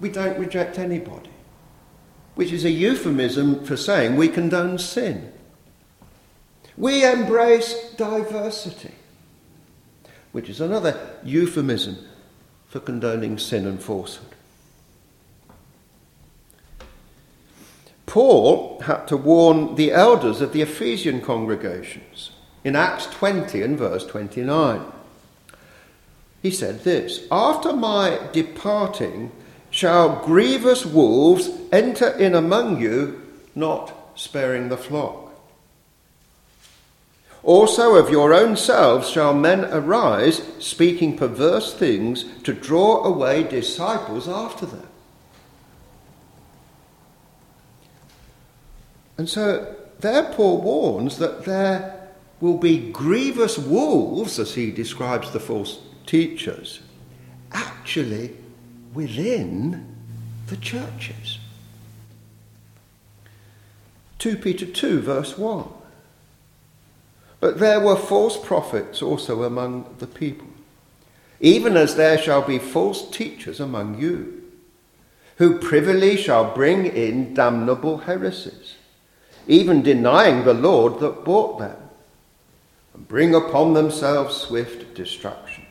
We 0.00 0.08
don't 0.08 0.38
reject 0.38 0.78
anybody, 0.78 1.30
which 2.34 2.52
is 2.52 2.64
a 2.64 2.70
euphemism 2.70 3.64
for 3.64 3.76
saying 3.76 4.16
we 4.16 4.28
condone 4.28 4.78
sin. 4.78 5.32
We 6.76 7.04
embrace 7.04 7.92
diversity 7.96 8.94
which 10.32 10.48
is 10.48 10.60
another 10.60 10.98
euphemism 11.24 11.98
for 12.68 12.80
condoning 12.80 13.38
sin 13.38 13.66
and 13.66 13.82
falsehood. 13.82 14.28
Paul 18.06 18.80
had 18.80 19.06
to 19.08 19.16
warn 19.16 19.76
the 19.76 19.92
elders 19.92 20.40
of 20.40 20.52
the 20.52 20.62
Ephesian 20.62 21.20
congregations 21.20 22.32
in 22.64 22.74
Acts 22.74 23.06
20 23.06 23.62
and 23.62 23.78
verse 23.78 24.04
29. 24.06 24.84
He 26.42 26.50
said 26.50 26.82
this 26.82 27.26
After 27.30 27.72
my 27.72 28.18
departing, 28.32 29.30
shall 29.80 30.22
grievous 30.26 30.84
wolves 30.84 31.48
enter 31.72 32.10
in 32.18 32.34
among 32.34 32.78
you, 32.78 33.18
not 33.54 33.90
sparing 34.14 34.68
the 34.68 34.76
flock. 34.76 35.32
Also 37.42 37.94
of 37.94 38.10
your 38.10 38.34
own 38.34 38.58
selves 38.58 39.08
shall 39.08 39.32
men 39.32 39.64
arise, 39.64 40.42
speaking 40.58 41.16
perverse 41.16 41.72
things, 41.72 42.26
to 42.42 42.52
draw 42.52 43.02
away 43.04 43.42
disciples 43.42 44.28
after 44.28 44.66
them. 44.66 44.86
And 49.16 49.30
so 49.30 49.76
there 50.00 50.30
Paul 50.34 50.60
warns 50.60 51.16
that 51.16 51.46
there 51.46 52.10
will 52.38 52.58
be 52.58 52.90
grievous 52.90 53.56
wolves, 53.56 54.38
as 54.38 54.54
he 54.54 54.72
describes 54.72 55.30
the 55.30 55.40
false 55.40 55.78
teachers, 56.04 56.80
actually 57.52 58.36
within 58.94 59.86
the 60.48 60.56
churches. 60.56 61.38
2 64.18 64.36
Peter 64.36 64.66
2, 64.66 65.00
verse 65.00 65.38
1. 65.38 65.68
But 67.40 67.58
there 67.58 67.80
were 67.80 67.96
false 67.96 68.36
prophets 68.36 69.00
also 69.00 69.44
among 69.44 69.96
the 69.98 70.06
people, 70.06 70.48
even 71.40 71.76
as 71.76 71.96
there 71.96 72.18
shall 72.18 72.42
be 72.42 72.58
false 72.58 73.10
teachers 73.10 73.60
among 73.60 73.98
you, 73.98 74.42
who 75.36 75.58
privily 75.58 76.18
shall 76.18 76.54
bring 76.54 76.84
in 76.84 77.32
damnable 77.32 77.98
heresies, 77.98 78.74
even 79.46 79.80
denying 79.80 80.44
the 80.44 80.52
Lord 80.52 81.00
that 81.00 81.24
bought 81.24 81.58
them, 81.58 81.78
and 82.92 83.08
bring 83.08 83.34
upon 83.34 83.72
themselves 83.72 84.36
swift 84.36 84.94
destruction. 84.94 85.64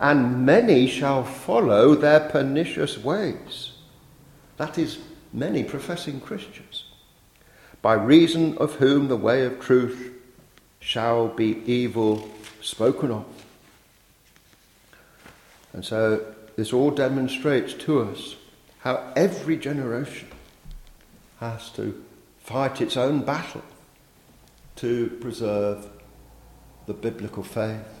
And 0.00 0.46
many 0.46 0.86
shall 0.86 1.24
follow 1.24 1.94
their 1.94 2.20
pernicious 2.20 2.96
ways. 2.96 3.72
That 4.56 4.78
is, 4.78 4.98
many 5.32 5.62
professing 5.62 6.20
Christians, 6.20 6.84
by 7.82 7.94
reason 7.94 8.56
of 8.58 8.76
whom 8.76 9.08
the 9.08 9.16
way 9.16 9.44
of 9.44 9.60
truth 9.60 10.12
shall 10.80 11.28
be 11.28 11.62
evil 11.70 12.30
spoken 12.62 13.10
of. 13.10 13.26
And 15.74 15.84
so 15.84 16.24
this 16.56 16.72
all 16.72 16.90
demonstrates 16.90 17.74
to 17.74 18.00
us 18.00 18.36
how 18.80 19.12
every 19.14 19.58
generation 19.58 20.28
has 21.38 21.70
to 21.70 22.02
fight 22.38 22.80
its 22.80 22.96
own 22.96 23.20
battle 23.22 23.62
to 24.76 25.08
preserve 25.20 25.86
the 26.86 26.94
biblical 26.94 27.42
faith. 27.42 27.99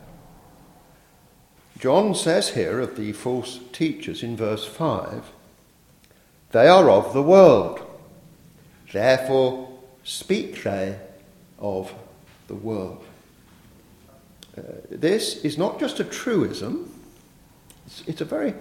John 1.80 2.14
says 2.14 2.50
here 2.50 2.78
of 2.78 2.96
the 2.96 3.12
false 3.12 3.58
teachers 3.72 4.22
in 4.22 4.36
verse 4.36 4.66
5 4.66 5.32
they 6.52 6.66
are 6.66 6.90
of 6.90 7.14
the 7.14 7.22
world, 7.22 7.80
therefore 8.92 9.68
speak 10.02 10.62
they 10.64 10.98
of 11.60 11.94
the 12.48 12.56
world. 12.56 13.04
Uh, 14.58 14.62
this 14.90 15.36
is 15.44 15.56
not 15.56 15.78
just 15.78 16.00
a 16.00 16.04
truism, 16.04 16.92
it's, 17.86 18.02
it's 18.06 18.20
a 18.20 18.24
very 18.24 18.52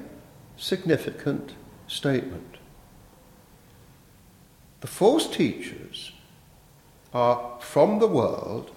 significant 0.55 1.53
statement. 1.87 2.57
The 4.81 4.87
false 4.87 5.27
teachers 5.27 6.11
are 7.11 7.57
from 7.59 7.97
the 7.97 8.07
world, 8.07 8.71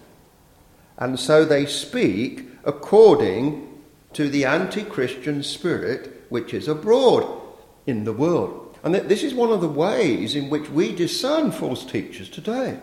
and 0.96 1.20
so 1.20 1.44
they 1.44 1.66
speak 1.66 2.46
according 2.64 3.71
to 4.14 4.28
the 4.28 4.44
anti 4.44 4.84
Christian 4.84 5.42
spirit 5.42 6.24
which 6.28 6.54
is 6.54 6.68
abroad 6.68 7.40
in 7.86 8.04
the 8.04 8.12
world. 8.12 8.78
And 8.82 8.94
this 8.94 9.22
is 9.22 9.34
one 9.34 9.50
of 9.50 9.60
the 9.60 9.68
ways 9.68 10.34
in 10.34 10.50
which 10.50 10.68
we 10.70 10.94
discern 10.94 11.52
false 11.52 11.84
teachers 11.84 12.28
today. 12.28 12.78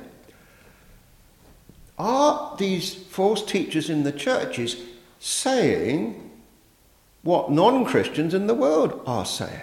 Are 1.98 2.56
these 2.58 2.94
false 2.94 3.44
teachers 3.44 3.90
in 3.90 4.04
the 4.04 4.14
churches 4.14 4.78
saying 5.20 6.32
what 7.24 7.52
non 7.52 7.84
Christians 7.84 8.34
in 8.34 8.48
the 8.48 8.54
world 8.54 9.02
are 9.06 9.26
saying? 9.26 9.62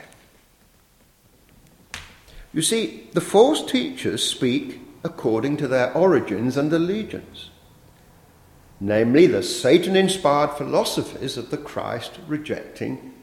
You 2.52 2.62
see, 2.62 3.08
the 3.12 3.20
false 3.20 3.64
teachers 3.64 4.28
speak 4.28 4.80
according 5.04 5.56
to 5.58 5.68
their 5.68 5.92
origins 5.94 6.56
and 6.56 6.72
allegiance, 6.72 7.50
namely 8.80 9.26
the 9.26 9.42
Satan 9.42 9.96
inspired 9.96 10.52
philosophies 10.52 11.36
of 11.36 11.50
the 11.50 11.56
Christ 11.56 12.18
rejecting 12.26 13.14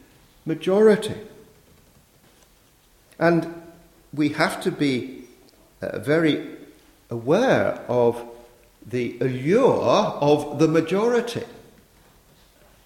majority. 0.44 1.14
And 3.18 3.62
we 4.12 4.30
have 4.30 4.60
to 4.62 4.70
be 4.70 5.24
uh, 5.80 5.98
very 5.98 6.48
aware 7.10 7.80
of 7.88 8.24
the 8.86 9.16
allure 9.20 9.80
of 10.20 10.58
the 10.58 10.68
majority 10.68 11.44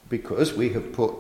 because 0.08 0.54
we 0.54 0.70
have 0.70 0.92
put 0.92 1.14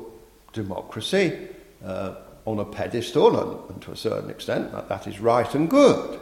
democracy 0.52 1.48
uh, 1.84 2.14
on 2.44 2.58
a 2.58 2.64
pedestal, 2.64 3.38
and, 3.38 3.70
and, 3.70 3.82
to 3.82 3.92
a 3.92 3.96
certain 3.96 4.30
extent 4.30 4.72
that, 4.72 4.88
that 4.88 5.06
is 5.06 5.20
right 5.20 5.54
and 5.54 5.68
good. 5.68 6.18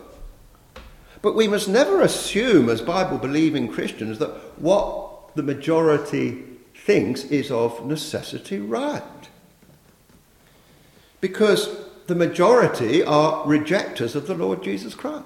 But 1.22 1.36
we 1.36 1.46
must 1.48 1.68
never 1.68 2.00
assume, 2.02 2.68
as 2.68 2.80
Bible 2.80 3.18
believing 3.18 3.68
Christians, 3.68 4.18
that 4.18 4.30
what 4.60 5.05
the 5.36 5.42
majority 5.42 6.42
thinks 6.74 7.24
is 7.24 7.50
of 7.50 7.86
necessity 7.86 8.58
right. 8.58 9.02
Because 11.20 11.76
the 12.06 12.14
majority 12.14 13.02
are 13.02 13.46
rejectors 13.46 14.14
of 14.14 14.26
the 14.26 14.34
Lord 14.34 14.62
Jesus 14.62 14.94
Christ. 14.94 15.24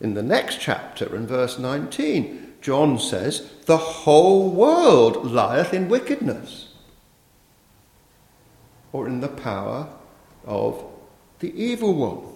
In 0.00 0.14
the 0.14 0.22
next 0.22 0.60
chapter, 0.60 1.14
in 1.16 1.26
verse 1.26 1.58
19, 1.58 2.54
John 2.60 2.98
says, 2.98 3.48
The 3.66 3.76
whole 3.76 4.50
world 4.50 5.30
lieth 5.30 5.72
in 5.72 5.88
wickedness, 5.88 6.74
or 8.92 9.06
in 9.06 9.20
the 9.20 9.28
power 9.28 9.88
of 10.44 10.84
the 11.38 11.54
evil 11.54 11.94
one. 11.94 12.34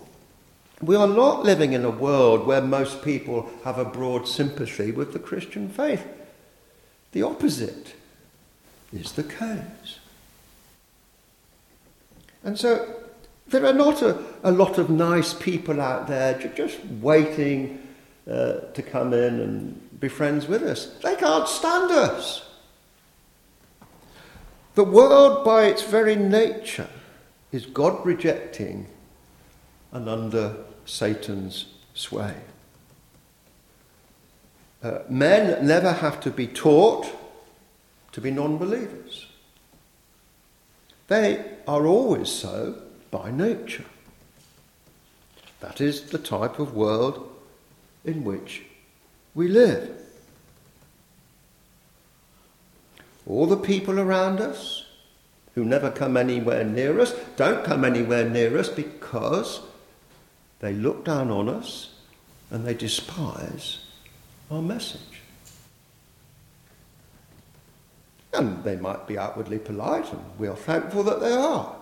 We 0.80 0.94
are 0.94 1.08
not 1.08 1.44
living 1.44 1.72
in 1.72 1.84
a 1.84 1.90
world 1.90 2.46
where 2.46 2.60
most 2.60 3.02
people 3.02 3.50
have 3.64 3.78
a 3.78 3.84
broad 3.84 4.28
sympathy 4.28 4.92
with 4.92 5.12
the 5.12 5.18
Christian 5.18 5.68
faith. 5.68 6.06
The 7.12 7.22
opposite 7.22 7.94
is 8.92 9.12
the 9.12 9.24
case. 9.24 9.98
And 12.44 12.58
so 12.58 12.94
there 13.48 13.66
are 13.66 13.72
not 13.72 14.02
a, 14.02 14.22
a 14.44 14.52
lot 14.52 14.78
of 14.78 14.88
nice 14.88 15.34
people 15.34 15.80
out 15.80 16.06
there 16.06 16.34
just 16.54 16.78
waiting 16.84 17.82
uh, 18.30 18.60
to 18.74 18.82
come 18.82 19.12
in 19.12 19.40
and 19.40 20.00
be 20.00 20.08
friends 20.08 20.46
with 20.46 20.62
us. 20.62 20.86
They 21.02 21.16
can't 21.16 21.48
stand 21.48 21.90
us. 21.90 22.44
The 24.74 24.84
world, 24.84 25.44
by 25.44 25.64
its 25.64 25.82
very 25.82 26.14
nature, 26.14 26.88
is 27.50 27.66
God 27.66 28.06
rejecting 28.06 28.86
and 29.90 30.08
under 30.08 30.56
Satan's 30.88 31.66
sway. 31.94 32.34
Uh, 34.82 35.00
men 35.08 35.66
never 35.66 35.92
have 35.92 36.20
to 36.20 36.30
be 36.30 36.46
taught 36.46 37.06
to 38.12 38.20
be 38.20 38.30
non 38.30 38.58
believers. 38.58 39.26
They 41.08 41.44
are 41.66 41.86
always 41.86 42.30
so 42.30 42.80
by 43.10 43.30
nature. 43.30 43.84
That 45.60 45.80
is 45.80 46.02
the 46.02 46.18
type 46.18 46.58
of 46.58 46.74
world 46.74 47.28
in 48.04 48.24
which 48.24 48.62
we 49.34 49.48
live. 49.48 49.90
All 53.26 53.46
the 53.46 53.56
people 53.56 53.98
around 53.98 54.40
us 54.40 54.86
who 55.54 55.64
never 55.64 55.90
come 55.90 56.16
anywhere 56.16 56.64
near 56.64 57.00
us 57.00 57.12
don't 57.36 57.64
come 57.64 57.84
anywhere 57.84 58.28
near 58.28 58.56
us 58.56 58.68
because 58.68 59.60
they 60.60 60.72
look 60.72 61.04
down 61.04 61.30
on 61.30 61.48
us 61.48 61.90
and 62.50 62.66
they 62.66 62.74
despise 62.74 63.78
our 64.50 64.62
message. 64.62 65.00
And 68.32 68.62
they 68.64 68.76
might 68.76 69.06
be 69.06 69.18
outwardly 69.18 69.58
polite, 69.58 70.12
and 70.12 70.22
we 70.38 70.48
are 70.48 70.56
thankful 70.56 71.02
that 71.04 71.20
they 71.20 71.32
are. 71.32 71.74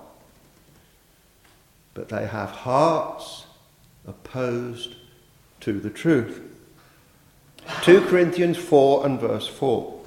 But 1.95 2.09
they 2.09 2.27
have 2.27 2.51
hearts 2.51 3.45
opposed 4.07 4.95
to 5.61 5.81
the 5.81 5.91
truth. 5.91 6.41
2 7.83 8.03
Corinthians 8.03 8.57
4 8.57 9.07
and 9.07 9.21
verse 9.21 9.49
4. 9.49 10.01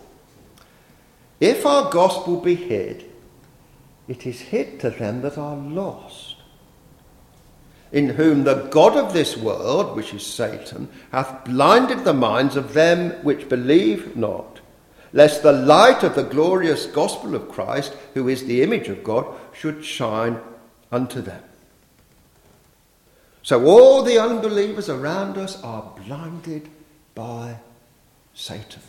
If 1.40 1.66
our 1.66 1.90
gospel 1.92 2.40
be 2.40 2.56
hid, 2.56 3.06
it 4.08 4.26
is 4.26 4.42
hid 4.42 4.80
to 4.82 4.90
them 4.90 5.22
that 5.22 5.38
are 5.38 5.56
lost, 5.56 6.38
in 7.92 8.10
whom 8.10 8.44
the 8.44 8.68
God 8.70 8.96
of 8.96 9.14
this 9.14 9.36
world, 9.36 9.96
which 9.96 10.14
is 10.14 10.26
Satan, 10.26 10.90
hath 11.12 11.46
blinded 11.46 12.04
the 12.04 12.14
minds 12.14 12.56
of 12.56 12.74
them 12.74 13.12
which 13.24 13.50
believe 13.50 14.16
not 14.16 14.60
lest 15.14 15.44
the 15.44 15.52
light 15.52 16.04
of 16.04 16.16
the 16.16 16.24
glorious 16.24 16.86
gospel 16.86 17.36
of 17.36 17.50
Christ, 17.50 17.96
who 18.14 18.28
is 18.28 18.46
the 18.46 18.62
image 18.62 18.90
of 18.90 19.04
God, 19.04 19.26
should 19.54 19.84
shine 19.84 20.40
unto 20.92 21.22
them. 21.22 21.44
So 23.42 23.66
all 23.66 24.04
the 24.04 24.20
unbelievers 24.20 24.90
around 24.90 25.38
us 25.38 25.62
are 25.64 25.94
blinded 26.06 26.70
by 27.16 27.58
Satan. 28.34 28.82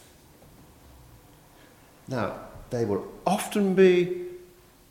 Now, 2.08 2.34
they 2.70 2.84
will 2.84 3.10
often 3.26 3.74
be 3.74 4.26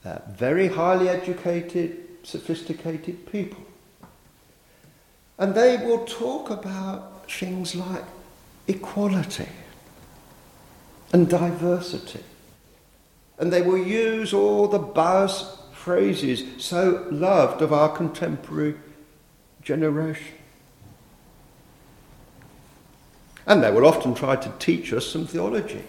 uh, 0.04 0.20
very 0.30 0.68
highly 0.68 1.10
educated, 1.10 1.98
sophisticated 2.24 3.32
people. 3.32 3.64
And 5.40 5.56
they 5.56 5.78
will 5.78 6.06
talk 6.06 6.50
about 6.50 7.32
things 7.32 7.74
like 7.74 8.04
equality 8.68 9.48
and 11.14 11.30
diversity. 11.30 12.24
And 13.38 13.52
they 13.52 13.62
will 13.62 13.78
use 13.78 14.34
all 14.34 14.68
the 14.68 14.80
buzz 14.80 15.58
phrases 15.72 16.44
so 16.64 17.08
loved 17.10 17.62
of 17.62 17.72
our 17.72 17.90
contemporary 17.90 18.76
generation. 19.64 20.36
And 23.48 23.64
they 23.64 23.72
will 23.72 23.88
often 23.88 24.14
try 24.14 24.36
to 24.36 24.54
teach 24.60 24.92
us 24.92 25.08
some 25.08 25.26
theology. 25.26 25.84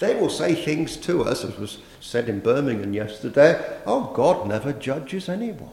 They 0.00 0.16
will 0.16 0.28
say 0.28 0.54
things 0.54 0.96
to 0.98 1.24
us, 1.24 1.44
as 1.44 1.56
was 1.56 1.78
said 2.00 2.28
in 2.28 2.40
Birmingham 2.40 2.92
yesterday 2.92 3.78
oh, 3.86 4.12
God 4.14 4.48
never 4.48 4.72
judges 4.72 5.28
anyone. 5.28 5.70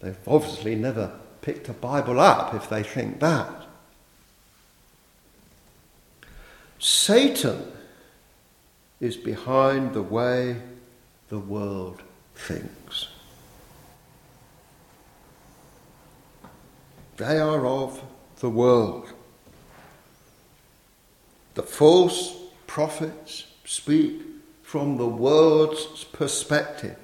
They've 0.00 0.16
obviously 0.26 0.76
never 0.76 1.12
picked 1.42 1.68
a 1.68 1.72
Bible 1.72 2.20
up 2.20 2.54
if 2.54 2.68
they 2.68 2.82
think 2.82 3.20
that. 3.20 3.50
Satan 6.78 7.72
is 9.00 9.16
behind 9.16 9.94
the 9.94 10.02
way 10.02 10.56
the 11.28 11.38
world 11.38 12.02
thinks. 12.34 13.08
They 17.16 17.38
are 17.38 17.66
of 17.66 18.02
the 18.40 18.48
world. 18.48 19.12
The 21.54 21.62
false 21.62 22.36
prophets 22.66 23.46
speak 23.64 24.22
from 24.62 24.96
the 24.96 25.06
world's 25.06 26.04
perspective. 26.04 26.96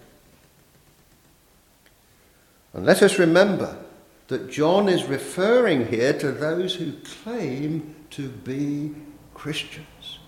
And 2.73 2.87
let 2.87 3.03
us 3.03 3.19
remember 3.19 3.77
that 4.29 4.51
John 4.51 4.89
is 4.89 5.05
referring 5.05 5.87
here 5.87 6.13
to 6.19 6.33
those 6.33 6.75
who 6.75 6.93
claim 7.23 7.95
to 8.11 8.29
be 8.29 8.95
Christians. 9.35 10.19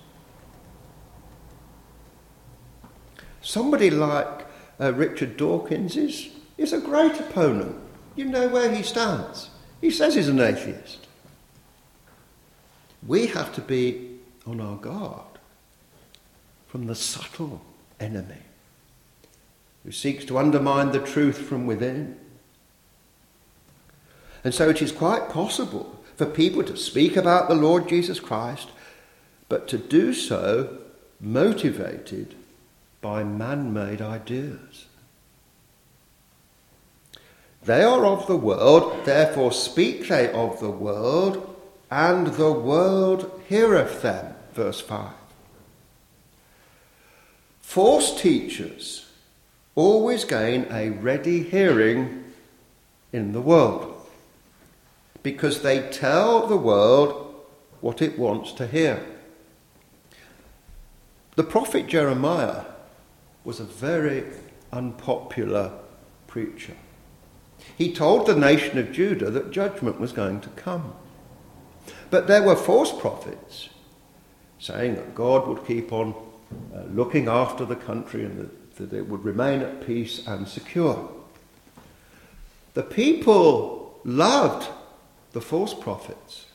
Somebody 3.40 3.90
like 3.90 4.46
uh, 4.80 4.92
Richard 4.92 5.36
Dawkins 5.36 5.96
is, 5.96 6.28
is 6.56 6.72
a 6.72 6.80
great 6.80 7.18
opponent. 7.18 7.76
You 8.14 8.26
know 8.26 8.48
where 8.48 8.70
he 8.70 8.82
stands. 8.82 9.50
He 9.80 9.90
says 9.90 10.14
he's 10.14 10.28
an 10.28 10.40
atheist. 10.40 11.06
We 13.06 13.26
have 13.28 13.54
to 13.54 13.60
be 13.60 14.18
on 14.46 14.60
our 14.60 14.76
guard 14.76 15.38
from 16.66 16.86
the 16.86 16.94
subtle 16.94 17.62
enemy 17.98 18.42
who 19.84 19.92
seeks 19.92 20.24
to 20.26 20.38
undermine 20.38 20.92
the 20.92 20.98
truth 20.98 21.38
from 21.38 21.66
within. 21.66 22.18
And 24.48 24.54
so 24.54 24.70
it 24.70 24.80
is 24.80 24.92
quite 24.92 25.28
possible 25.28 26.02
for 26.16 26.24
people 26.24 26.64
to 26.64 26.74
speak 26.74 27.18
about 27.18 27.50
the 27.50 27.54
Lord 27.54 27.86
Jesus 27.86 28.18
Christ 28.18 28.70
but 29.46 29.68
to 29.68 29.76
do 29.76 30.14
so 30.14 30.78
motivated 31.20 32.34
by 33.02 33.24
man 33.24 33.74
made 33.74 34.00
ideas. 34.00 34.86
They 37.62 37.82
are 37.82 38.06
of 38.06 38.26
the 38.26 38.38
world, 38.38 39.04
therefore 39.04 39.52
speak 39.52 40.08
they 40.08 40.32
of 40.32 40.60
the 40.60 40.70
world, 40.70 41.54
and 41.90 42.28
the 42.28 42.54
world 42.54 43.42
heareth 43.50 44.00
them. 44.00 44.34
Verse 44.54 44.80
5. 44.80 45.12
False 47.60 48.18
teachers 48.18 49.10
always 49.74 50.24
gain 50.24 50.66
a 50.70 50.88
ready 50.88 51.42
hearing 51.42 52.32
in 53.12 53.32
the 53.32 53.42
world 53.42 53.96
because 55.22 55.62
they 55.62 55.88
tell 55.90 56.46
the 56.46 56.56
world 56.56 57.34
what 57.80 58.02
it 58.02 58.18
wants 58.18 58.52
to 58.52 58.66
hear. 58.66 59.04
The 61.36 61.44
prophet 61.44 61.86
Jeremiah 61.86 62.64
was 63.44 63.60
a 63.60 63.64
very 63.64 64.24
unpopular 64.72 65.72
preacher. 66.26 66.74
He 67.76 67.92
told 67.92 68.26
the 68.26 68.36
nation 68.36 68.78
of 68.78 68.92
Judah 68.92 69.30
that 69.30 69.50
judgment 69.50 70.00
was 70.00 70.12
going 70.12 70.40
to 70.40 70.48
come. 70.50 70.94
But 72.10 72.26
there 72.26 72.42
were 72.42 72.56
false 72.56 72.92
prophets 72.92 73.68
saying 74.58 74.96
that 74.96 75.14
God 75.14 75.46
would 75.46 75.64
keep 75.66 75.92
on 75.92 76.14
uh, 76.74 76.82
looking 76.90 77.28
after 77.28 77.64
the 77.64 77.76
country 77.76 78.24
and 78.24 78.38
that, 78.38 78.76
that 78.76 78.92
it 78.92 79.08
would 79.08 79.24
remain 79.24 79.60
at 79.60 79.86
peace 79.86 80.26
and 80.26 80.48
secure. 80.48 81.10
The 82.74 82.82
people 82.82 84.00
loved 84.04 84.68
the 85.32 85.40
false 85.40 85.74
prophets 85.74 86.46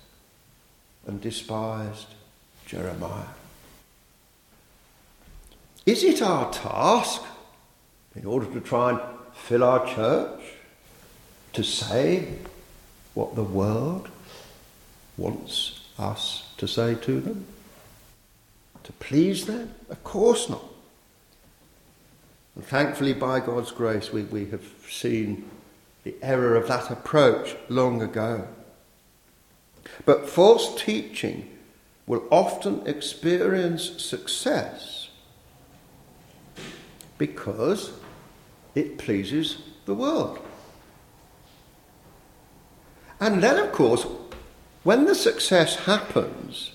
and 1.05 1.21
despised 1.21 2.07
Jeremiah. 2.65 3.33
Is 5.85 6.03
it 6.03 6.21
our 6.21 6.51
task, 6.51 7.21
in 8.15 8.25
order 8.25 8.45
to 8.45 8.61
try 8.61 8.91
and 8.91 9.01
fill 9.33 9.63
our 9.63 9.85
church, 9.85 10.41
to 11.53 11.63
say 11.63 12.27
what 13.13 13.35
the 13.35 13.43
world 13.43 14.09
wants 15.17 15.81
us 15.99 16.49
to 16.57 16.67
say 16.67 16.95
to 16.95 17.19
them? 17.19 17.45
To 18.85 18.93
please 18.93 19.45
them? 19.45 19.73
Of 19.89 20.03
course 20.03 20.49
not. 20.49 20.63
And 22.55 22.65
thankfully, 22.65 23.13
by 23.13 23.39
God's 23.39 23.71
grace, 23.71 24.11
we, 24.11 24.23
we 24.23 24.45
have 24.51 24.63
seen 24.89 25.49
the 26.03 26.15
error 26.21 26.55
of 26.55 26.67
that 26.67 26.91
approach 26.91 27.55
long 27.69 28.01
ago. 28.01 28.47
But 30.05 30.29
false 30.29 30.81
teaching 30.81 31.49
will 32.05 32.23
often 32.31 32.85
experience 32.85 34.01
success 34.01 35.09
because 37.17 37.93
it 38.75 38.97
pleases 38.97 39.57
the 39.85 39.93
world. 39.93 40.39
And 43.19 43.41
then, 43.41 43.57
of 43.57 43.71
course, 43.71 44.05
when 44.83 45.05
the 45.05 45.15
success 45.15 45.75
happens, 45.77 46.73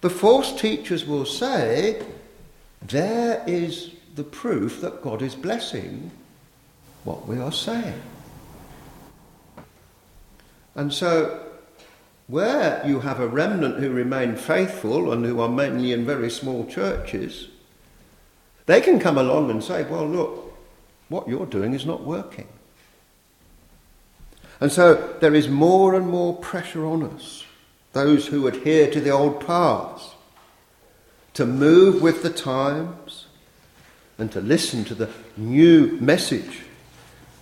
the 0.00 0.10
false 0.10 0.58
teachers 0.60 1.04
will 1.04 1.26
say, 1.26 2.00
There 2.82 3.42
is 3.46 3.90
the 4.14 4.22
proof 4.22 4.80
that 4.82 5.02
God 5.02 5.22
is 5.22 5.34
blessing 5.34 6.12
what 7.02 7.26
we 7.26 7.38
are 7.38 7.52
saying. 7.52 8.00
And 10.74 10.92
so, 10.92 11.45
where 12.28 12.82
you 12.84 13.00
have 13.00 13.20
a 13.20 13.28
remnant 13.28 13.78
who 13.78 13.90
remain 13.90 14.36
faithful 14.36 15.12
and 15.12 15.24
who 15.24 15.40
are 15.40 15.48
mainly 15.48 15.92
in 15.92 16.04
very 16.04 16.30
small 16.30 16.66
churches, 16.66 17.48
they 18.66 18.80
can 18.80 18.98
come 18.98 19.16
along 19.16 19.50
and 19.50 19.62
say, 19.62 19.84
Well, 19.84 20.06
look, 20.06 20.56
what 21.08 21.28
you're 21.28 21.46
doing 21.46 21.72
is 21.72 21.86
not 21.86 22.02
working. 22.02 22.48
And 24.60 24.72
so 24.72 25.16
there 25.20 25.34
is 25.34 25.48
more 25.48 25.94
and 25.94 26.08
more 26.08 26.34
pressure 26.36 26.84
on 26.86 27.02
us, 27.02 27.44
those 27.92 28.26
who 28.26 28.46
adhere 28.46 28.90
to 28.90 29.00
the 29.00 29.10
old 29.10 29.46
paths, 29.46 30.14
to 31.34 31.46
move 31.46 32.00
with 32.00 32.22
the 32.22 32.30
times 32.30 33.26
and 34.18 34.32
to 34.32 34.40
listen 34.40 34.84
to 34.84 34.94
the 34.94 35.10
new 35.36 35.98
message 36.00 36.62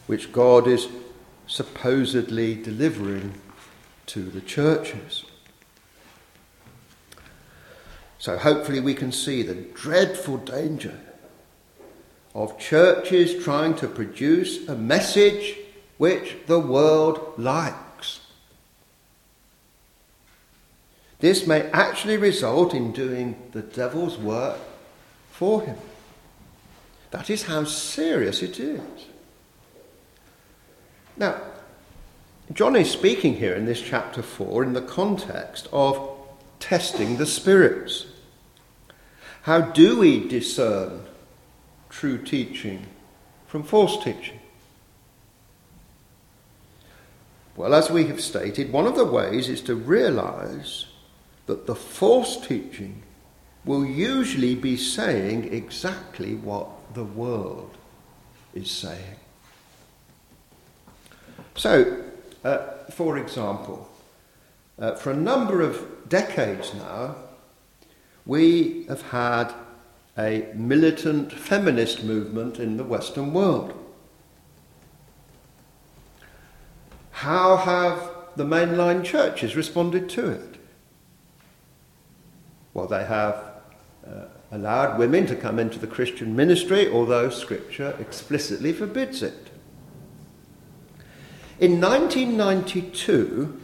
which 0.07 0.33
God 0.33 0.67
is 0.67 0.89
supposedly 1.47 2.57
delivering 2.57 3.35
to 4.07 4.23
the 4.23 4.41
churches. 4.41 5.25
So 8.19 8.39
hopefully 8.39 8.81
we 8.81 8.95
can 8.95 9.13
see 9.13 9.43
the 9.43 9.55
dreadful 9.55 10.39
danger 10.39 10.99
of 12.35 12.59
churches 12.59 13.45
trying 13.45 13.75
to 13.77 13.87
produce 13.87 14.67
a 14.69 14.75
message 14.75 15.57
which 15.99 16.37
the 16.47 16.59
world 16.59 17.35
likes. 17.37 18.21
This 21.21 21.47
may 21.47 21.71
actually 21.71 22.17
result 22.17 22.75
in 22.75 22.93
doing 22.93 23.37
the 23.53 23.63
devil's 23.63 24.19
work 24.19 24.59
for 25.31 25.63
him. 25.63 25.77
That 27.13 27.31
is 27.31 27.45
how 27.45 27.65
serious 27.65 28.43
it 28.43 28.59
is. 28.59 28.81
Now, 31.17 31.41
John 32.53 32.77
is 32.77 32.91
speaking 32.91 33.37
here 33.37 33.55
in 33.55 33.65
this 33.65 33.81
chapter 33.81 34.23
4 34.23 34.65
in 34.65 34.73
the 34.75 34.83
context 34.83 35.67
of 35.73 36.11
testing 36.61 37.17
the 37.17 37.27
spirits. 37.27 38.07
How 39.43 39.61
do 39.61 39.99
we 39.99 40.29
discern 40.29 41.07
true 41.89 42.19
teaching 42.19 42.87
from 43.47 43.63
false 43.63 44.03
teaching? 44.05 44.41
Well, 47.57 47.75
as 47.75 47.91
we 47.91 48.07
have 48.09 48.21
stated, 48.21 48.73
one 48.73 48.87
of 48.87 48.97
the 48.97 49.05
ways 49.05 49.49
is 49.49 49.63
to 49.63 49.75
realize 49.75 50.87
that 51.47 51.67
the 51.67 51.75
false 51.75 52.37
teaching 52.47 53.03
will 53.65 53.87
usually 53.87 54.55
be 54.55 54.77
saying 54.77 55.53
exactly 55.53 56.35
what 56.35 56.69
the 56.95 57.05
world 57.05 57.77
is 58.55 58.71
saying. 58.71 59.17
So, 61.55 62.03
uh, 62.45 62.59
for 62.91 63.19
example, 63.19 63.89
uh, 64.79 64.95
for 64.95 65.11
a 65.11 65.17
number 65.17 65.63
of 65.63 66.09
decades 66.09 66.75
now, 66.75 67.17
we 68.27 68.85
have 68.89 69.03
had 69.03 69.53
a 70.17 70.49
militant 70.55 71.33
feminist 71.33 72.05
movement 72.05 72.59
in 72.59 72.77
the 72.77 72.85
Western 72.85 73.33
world. 73.33 73.73
How 77.11 77.57
have 77.57 78.11
the 78.37 78.45
mainline 78.45 79.05
churches 79.05 79.57
responded 79.57 80.09
to 80.11 80.29
it? 80.31 80.57
Well, 82.75 82.87
they 82.87 83.05
have 83.05 83.37
uh, 84.07 84.25
allowed 84.51 84.99
women 84.99 85.27
to 85.27 85.37
come 85.37 85.59
into 85.59 85.79
the 85.79 85.87
Christian 85.87 86.35
ministry, 86.37 86.89
although 86.89 87.31
Scripture 87.31 87.97
explicitly 87.99 88.73
forbids 88.73 89.23
it. 89.23 89.51
In 91.61 91.81
1992, 91.81 93.61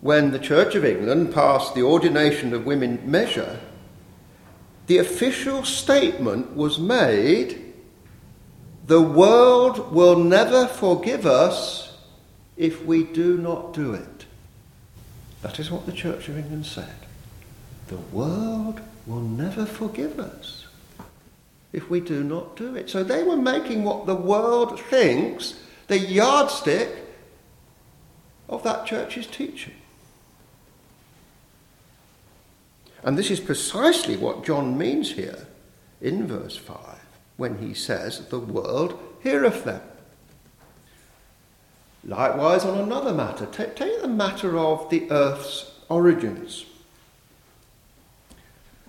when 0.00 0.30
the 0.30 0.38
Church 0.38 0.74
of 0.76 0.84
England 0.84 1.34
passed 1.34 1.74
the 1.74 1.82
Ordination 1.82 2.54
of 2.54 2.64
Women 2.64 3.00
measure, 3.04 3.58
the 4.86 4.98
official 4.98 5.64
statement 5.64 6.54
was 6.54 6.78
made 6.78 7.66
the 8.86 9.02
world 9.02 9.92
will 9.92 10.16
never 10.16 10.68
forgive 10.68 11.26
us 11.26 11.98
if 12.56 12.84
we 12.84 13.02
do 13.02 13.36
not 13.36 13.74
do 13.74 13.94
it. 13.94 14.26
That 15.42 15.58
is 15.58 15.72
what 15.72 15.86
the 15.86 15.92
Church 15.92 16.28
of 16.28 16.38
England 16.38 16.66
said. 16.66 16.94
The 17.88 17.96
world 17.96 18.80
will 19.04 19.20
never 19.20 19.66
forgive 19.66 20.20
us 20.20 20.66
if 21.72 21.90
we 21.90 21.98
do 22.00 22.22
not 22.22 22.56
do 22.56 22.76
it. 22.76 22.88
So 22.88 23.02
they 23.02 23.24
were 23.24 23.36
making 23.36 23.82
what 23.82 24.06
the 24.06 24.14
world 24.14 24.78
thinks 24.78 25.54
the 25.88 25.98
yardstick 25.98 26.90
of 28.48 28.62
that 28.62 28.86
church's 28.86 29.26
teaching. 29.26 29.74
And 33.02 33.16
this 33.16 33.30
is 33.30 33.40
precisely 33.40 34.16
what 34.16 34.44
John 34.44 34.76
means 34.76 35.12
here 35.12 35.46
in 36.00 36.26
verse 36.26 36.56
5 36.56 36.76
when 37.36 37.58
he 37.58 37.74
says, 37.74 38.26
The 38.28 38.40
world 38.40 38.98
heareth 39.22 39.64
them. 39.64 39.82
Likewise, 42.04 42.64
on 42.64 42.78
another 42.78 43.12
matter, 43.12 43.46
take, 43.46 43.76
take 43.76 44.00
the 44.00 44.08
matter 44.08 44.56
of 44.58 44.88
the 44.90 45.10
earth's 45.10 45.72
origins. 45.88 46.64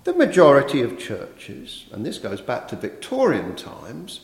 The 0.04 0.14
majority 0.14 0.82
of 0.82 0.98
churches, 0.98 1.86
and 1.92 2.06
this 2.06 2.18
goes 2.18 2.40
back 2.40 2.68
to 2.68 2.76
Victorian 2.76 3.56
times, 3.56 4.20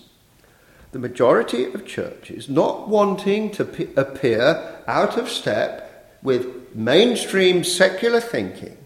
the 0.95 1.01
majority 1.01 1.65
of 1.65 1.85
churches 1.85 2.49
not 2.49 2.89
wanting 2.89 3.51
to 3.51 3.65
appear 3.97 4.81
out 4.87 5.19
of 5.19 5.29
step 5.29 6.17
with 6.23 6.73
mainstream 6.73 7.65
secular 7.65 8.21
thinking 8.21 8.77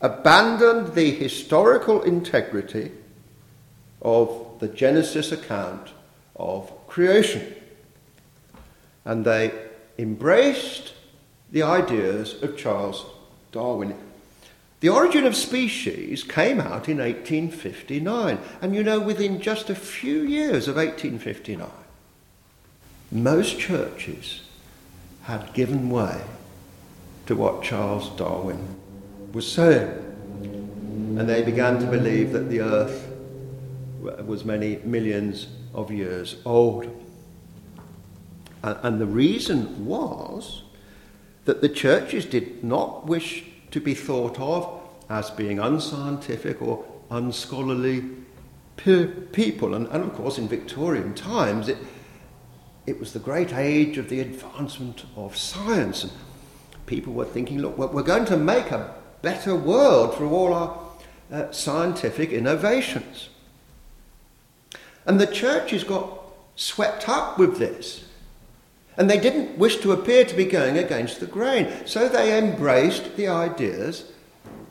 abandoned 0.00 0.94
the 0.94 1.10
historical 1.10 2.00
integrity 2.02 2.92
of 4.00 4.56
the 4.60 4.68
Genesis 4.68 5.32
account 5.32 5.90
of 6.36 6.70
creation. 6.86 7.56
And 9.04 9.24
they 9.24 9.50
embraced 9.98 10.94
the 11.50 11.64
ideas 11.64 12.40
of 12.40 12.56
Charles 12.56 13.04
Darwin. 13.50 13.96
The 14.80 14.88
origin 14.88 15.26
of 15.26 15.36
species 15.36 16.22
came 16.22 16.58
out 16.58 16.88
in 16.88 16.96
1859, 16.96 18.38
and 18.62 18.74
you 18.74 18.82
know, 18.82 18.98
within 18.98 19.40
just 19.40 19.68
a 19.68 19.74
few 19.74 20.22
years 20.22 20.68
of 20.68 20.76
1859, 20.76 21.68
most 23.12 23.58
churches 23.58 24.42
had 25.24 25.52
given 25.52 25.90
way 25.90 26.22
to 27.26 27.36
what 27.36 27.62
Charles 27.62 28.08
Darwin 28.16 28.76
was 29.32 29.50
saying. 29.50 29.90
And 31.18 31.28
they 31.28 31.42
began 31.42 31.78
to 31.80 31.86
believe 31.86 32.32
that 32.32 32.48
the 32.48 32.62
earth 32.62 33.12
was 34.24 34.46
many 34.46 34.76
millions 34.84 35.48
of 35.74 35.90
years 35.90 36.36
old. 36.46 36.88
And 38.62 38.98
the 38.98 39.06
reason 39.06 39.84
was 39.84 40.62
that 41.44 41.60
the 41.60 41.68
churches 41.68 42.24
did 42.24 42.64
not 42.64 43.06
wish 43.06 43.44
to 43.70 43.80
be 43.80 43.94
thought 43.94 44.38
of 44.38 44.80
as 45.08 45.30
being 45.30 45.58
unscientific 45.58 46.60
or 46.62 46.84
unscholarly 47.10 48.04
people. 48.76 49.74
And, 49.74 49.86
and 49.88 50.04
of 50.04 50.14
course, 50.14 50.38
in 50.38 50.48
Victorian 50.48 51.14
times, 51.14 51.68
it, 51.68 51.78
it 52.86 52.98
was 52.98 53.12
the 53.12 53.18
great 53.18 53.52
age 53.52 53.98
of 53.98 54.08
the 54.08 54.20
advancement 54.20 55.04
of 55.16 55.36
science. 55.36 56.04
And 56.04 56.12
people 56.86 57.12
were 57.12 57.24
thinking, 57.24 57.60
look, 57.60 57.76
we're 57.76 58.02
going 58.02 58.24
to 58.26 58.36
make 58.36 58.70
a 58.70 58.94
better 59.22 59.54
world 59.54 60.16
through 60.16 60.30
all 60.30 60.54
our 60.54 60.78
uh, 61.30 61.50
scientific 61.52 62.30
innovations. 62.30 63.28
And 65.06 65.20
the 65.20 65.26
churches 65.26 65.84
got 65.84 66.20
swept 66.56 67.08
up 67.08 67.38
with 67.38 67.58
this. 67.58 68.04
And 69.00 69.08
they 69.08 69.18
didn't 69.18 69.56
wish 69.56 69.78
to 69.78 69.92
appear 69.92 70.26
to 70.26 70.34
be 70.34 70.44
going 70.44 70.76
against 70.76 71.20
the 71.20 71.26
grain. 71.26 71.72
So 71.86 72.06
they 72.06 72.36
embraced 72.36 73.16
the 73.16 73.28
ideas 73.28 74.12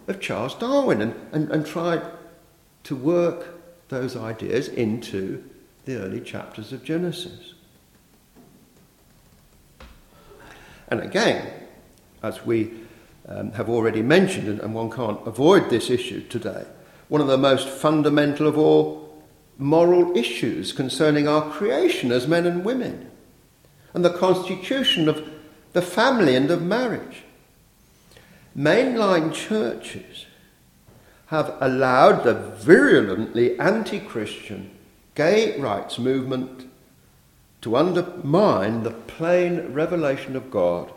of 0.07 0.19
Charles 0.19 0.53
Darwin 0.53 1.01
and, 1.01 1.15
and, 1.31 1.51
and 1.51 1.65
tried 1.65 2.03
to 2.83 2.95
work 2.95 3.59
those 3.87 4.15
ideas 4.15 4.67
into 4.67 5.43
the 5.85 5.95
early 5.95 6.21
chapters 6.21 6.71
of 6.71 6.83
Genesis. 6.83 7.55
And 10.89 10.99
again, 10.99 11.51
as 12.21 12.45
we 12.45 12.71
um, 13.27 13.51
have 13.53 13.67
already 13.67 14.03
mentioned, 14.03 14.47
and, 14.47 14.59
and 14.59 14.75
one 14.75 14.91
can't 14.91 15.25
avoid 15.25 15.71
this 15.71 15.89
issue 15.89 16.21
today, 16.27 16.65
one 17.07 17.21
of 17.21 17.27
the 17.27 17.37
most 17.39 17.67
fundamental 17.67 18.45
of 18.45 18.59
all 18.59 19.23
moral 19.57 20.15
issues 20.15 20.71
concerning 20.71 21.27
our 21.27 21.49
creation 21.49 22.11
as 22.11 22.27
men 22.27 22.45
and 22.45 22.63
women 22.63 23.08
and 23.93 24.05
the 24.05 24.09
constitution 24.09 25.07
of 25.07 25.27
the 25.73 25.81
family 25.81 26.35
and 26.35 26.49
of 26.51 26.61
marriage. 26.61 27.23
Mainline 28.57 29.33
churches 29.33 30.25
have 31.27 31.55
allowed 31.61 32.23
the 32.23 32.33
virulently 32.33 33.57
anti 33.59 33.99
Christian 33.99 34.71
gay 35.15 35.59
rights 35.59 35.99
movement 35.99 36.69
to 37.61 37.75
undermine 37.75 38.83
the 38.83 38.91
plain 38.91 39.73
revelation 39.73 40.35
of 40.35 40.49
God 40.49 40.91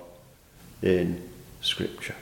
in 0.80 1.28
Scripture. 1.60 2.14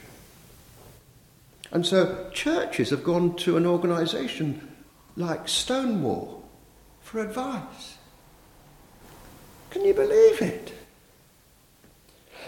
And 1.71 1.85
so 1.85 2.29
churches 2.33 2.89
have 2.89 3.03
gone 3.03 3.35
to 3.37 3.55
an 3.55 3.65
organisation 3.65 4.67
like 5.15 5.47
Stonewall 5.47 6.43
for 7.01 7.19
advice. 7.19 7.97
Can 9.71 9.85
you 9.85 9.93
believe 9.93 10.41
it? 10.41 10.73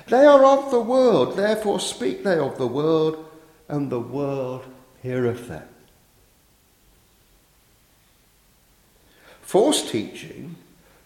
They 0.07 0.25
are 0.25 0.43
of 0.43 0.71
the 0.71 0.81
world, 0.81 1.37
therefore 1.37 1.79
speak 1.79 2.23
they 2.23 2.37
of 2.37 2.57
the 2.57 2.67
world, 2.67 3.25
and 3.67 3.89
the 3.89 3.99
world 3.99 4.65
heareth 5.01 5.47
them. 5.47 5.67
False 9.41 9.89
teaching, 9.89 10.57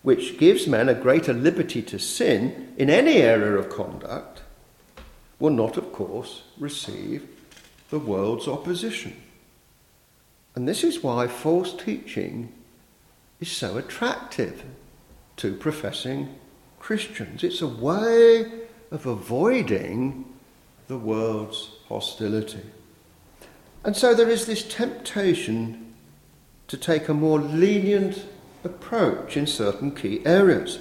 which 0.02 0.38
gives 0.38 0.68
men 0.68 0.90
a 0.90 0.96
greater 0.96 1.34
liberty 1.34 1.82
to 1.84 2.00
sin 2.00 2.74
in 2.78 2.90
any 2.90 3.18
area 3.18 3.58
of 3.58 3.70
conduct, 3.70 4.42
will 5.40 5.52
not, 5.52 5.78
of 5.78 5.92
course, 5.94 6.44
receive 6.58 7.28
the 7.90 8.00
world's 8.00 8.48
opposition. 8.48 9.16
And 10.56 10.68
this 10.68 10.84
is 10.84 11.04
why 11.04 11.28
false 11.28 11.74
teaching 11.74 12.52
is 13.40 13.52
so 13.52 13.78
attractive 13.78 14.64
to 15.38 15.56
professing 15.56 16.36
Christians. 16.80 17.44
It's 17.44 17.62
a 17.62 17.68
way 17.68 18.52
of 18.92 19.06
avoiding 19.06 20.26
the 20.88 20.98
world's 20.98 21.72
hostility. 21.88 22.64
And 23.84 23.96
so 23.96 24.14
there 24.14 24.30
is 24.30 24.46
this 24.46 24.64
temptation 24.64 25.94
to 26.68 26.78
take 26.78 27.08
a 27.08 27.14
more 27.14 27.40
lenient 27.40 28.26
approach 28.64 29.38
in 29.38 29.48
certain 29.48 29.96
key 29.96 30.26
areas. 30.26 30.80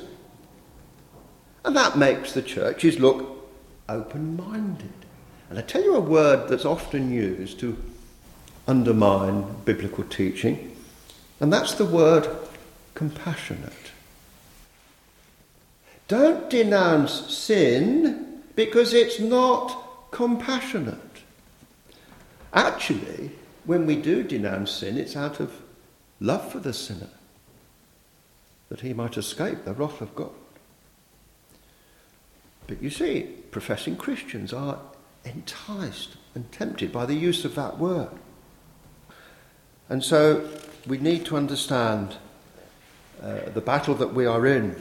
And 1.65 1.77
that 1.77 1.99
makes 1.99 2.33
the 2.33 2.43
churches 2.43 2.99
look 2.99 3.49
open 3.89 4.37
minded. 4.37 4.93
And 5.49 5.59
I 5.59 5.63
tell 5.63 5.83
you 5.83 5.95
a 5.95 6.01
word 6.01 6.49
that's 6.49 6.65
often 6.65 7.13
used 7.13 7.61
to 7.61 7.77
undermine 8.67 9.45
biblical 9.65 10.05
teaching, 10.05 10.77
and 11.39 11.53
that's 11.53 11.75
the 11.75 11.85
word 11.85 12.29
compassionate. 12.95 13.86
Don't 16.09 16.49
denounce 16.49 17.35
sin 17.35 18.43
because 18.55 18.95
it's 18.95 19.19
not 19.19 20.11
compassionate. 20.11 20.99
Actually, 22.53 23.33
when 23.65 23.87
we 23.87 23.97
do 23.97 24.23
denounce 24.23 24.71
sin, 24.71 24.97
it's 24.97 25.17
out 25.17 25.41
of 25.41 25.63
love 26.21 26.51
for 26.51 26.61
the 26.61 26.73
sinner, 26.73 27.11
that 28.69 28.81
he 28.81 28.95
might 28.95 29.17
escape 29.17 29.65
the 29.65 29.75
wrath 29.75 30.01
of 30.01 30.15
God. 30.15 30.31
But 32.67 32.83
you 32.83 32.91
see, 32.91 33.23
professing 33.51 33.97
Christians 33.97 34.53
are 34.53 34.79
enticed 35.25 36.17
and 36.35 36.51
tempted 36.53 36.93
by 36.93 37.07
the 37.07 37.15
use 37.15 37.45
of 37.45 37.55
that 37.57 37.79
word. 37.79 38.11
And 39.89 40.03
so 40.03 40.49
we 40.87 40.99
need 40.99 41.25
to 41.27 41.37
understand 41.37 42.17
uh, 43.23 43.51
the 43.53 43.61
battle 43.61 43.95
that 43.97 44.15
we 44.15 44.27
are 44.27 44.47
in. 44.47 44.77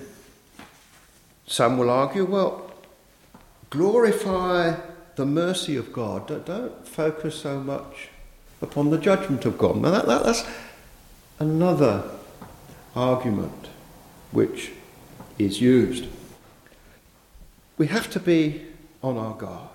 Some 1.48 1.78
will 1.78 1.90
argue, 1.90 2.26
well, 2.26 2.72
glorify 3.70 4.78
the 5.16 5.26
mercy 5.26 5.76
of 5.76 5.94
God. 5.94 6.28
Don't, 6.28 6.46
don't 6.46 6.88
focus 6.88 7.36
so 7.36 7.60
much 7.60 8.10
upon 8.62 8.90
the 8.90 8.98
judgment 8.98 9.46
of 9.46 9.58
God. 9.58 9.78
Now, 9.78 9.92
that, 9.92 10.08
that, 10.08 10.24
that's 10.24 10.44
another 11.40 12.10
argument 12.96 13.70
which 14.32 14.72
is 15.38 15.62
used. 15.62 16.06
We 17.78 17.88
have 17.88 18.10
to 18.12 18.20
be 18.20 18.66
on 19.04 19.18
our 19.18 19.34
guard. 19.34 19.70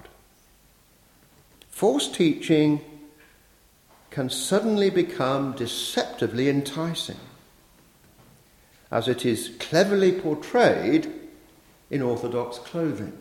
False 1.70 2.08
teaching 2.08 2.80
can 4.10 4.28
suddenly 4.28 4.90
become 4.90 5.52
deceptively 5.52 6.48
enticing, 6.48 7.20
as 8.90 9.06
it 9.06 9.24
is 9.24 9.52
cleverly 9.60 10.12
portrayed 10.12 11.19
in 11.90 12.02
Orthodox 12.02 12.58
clothing. 12.58 13.16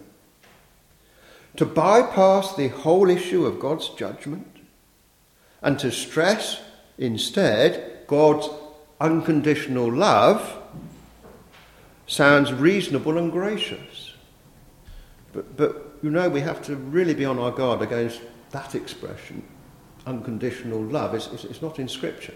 To 1.58 1.65
bypass 1.65 2.56
the 2.56 2.67
whole 2.69 3.10
issue 3.10 3.46
of 3.46 3.60
God's 3.60 3.89
judgment 3.89 4.48
and 5.62 5.77
to 5.79 5.91
stress 5.91 6.62
instead 6.98 8.06
God's 8.08 8.50
unconditional 9.02 9.91
love 9.91 10.58
sounds 12.08 12.54
reasonable 12.54 13.17
and 13.17 13.31
gracious. 13.31 14.13
But, 15.33 15.58
but 15.58 15.98
you 16.02 16.10
know, 16.10 16.29
we 16.29 16.41
have 16.41 16.62
to 16.63 16.75
really 16.75 17.13
be 17.13 17.25
on 17.25 17.39
our 17.39 17.52
guard 17.52 17.81
against 17.81 18.21
that 18.52 18.75
expression 18.75 19.43
unconditional 20.10 20.81
love 20.81 21.15
is, 21.15 21.27
is, 21.27 21.46
is 21.46 21.62
not 21.62 21.79
in 21.79 21.87
Scripture. 21.87 22.33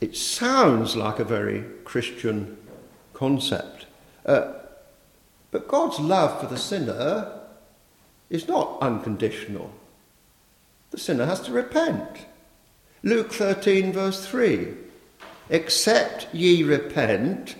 It 0.00 0.16
sounds 0.16 0.96
like 0.96 1.18
a 1.18 1.24
very 1.24 1.64
Christian 1.84 2.56
concept. 3.14 3.86
Uh, 4.26 4.54
but 5.50 5.68
God's 5.68 5.98
love 5.98 6.40
for 6.40 6.46
the 6.46 6.58
sinner 6.58 7.40
is 8.30 8.48
not 8.48 8.78
unconditional. 8.80 9.70
The 10.90 10.98
sinner 10.98 11.26
has 11.26 11.40
to 11.42 11.52
repent. 11.52 12.26
Luke 13.02 13.32
13, 13.32 13.92
verse 13.92 14.26
3 14.26 14.74
Except 15.50 16.32
ye 16.34 16.62
repent, 16.62 17.56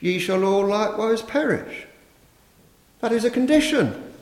ye 0.00 0.18
shall 0.18 0.44
all 0.44 0.66
likewise 0.66 1.22
perish. 1.22 1.86
That 3.00 3.12
is 3.12 3.24
a 3.24 3.30
condition. 3.30 4.12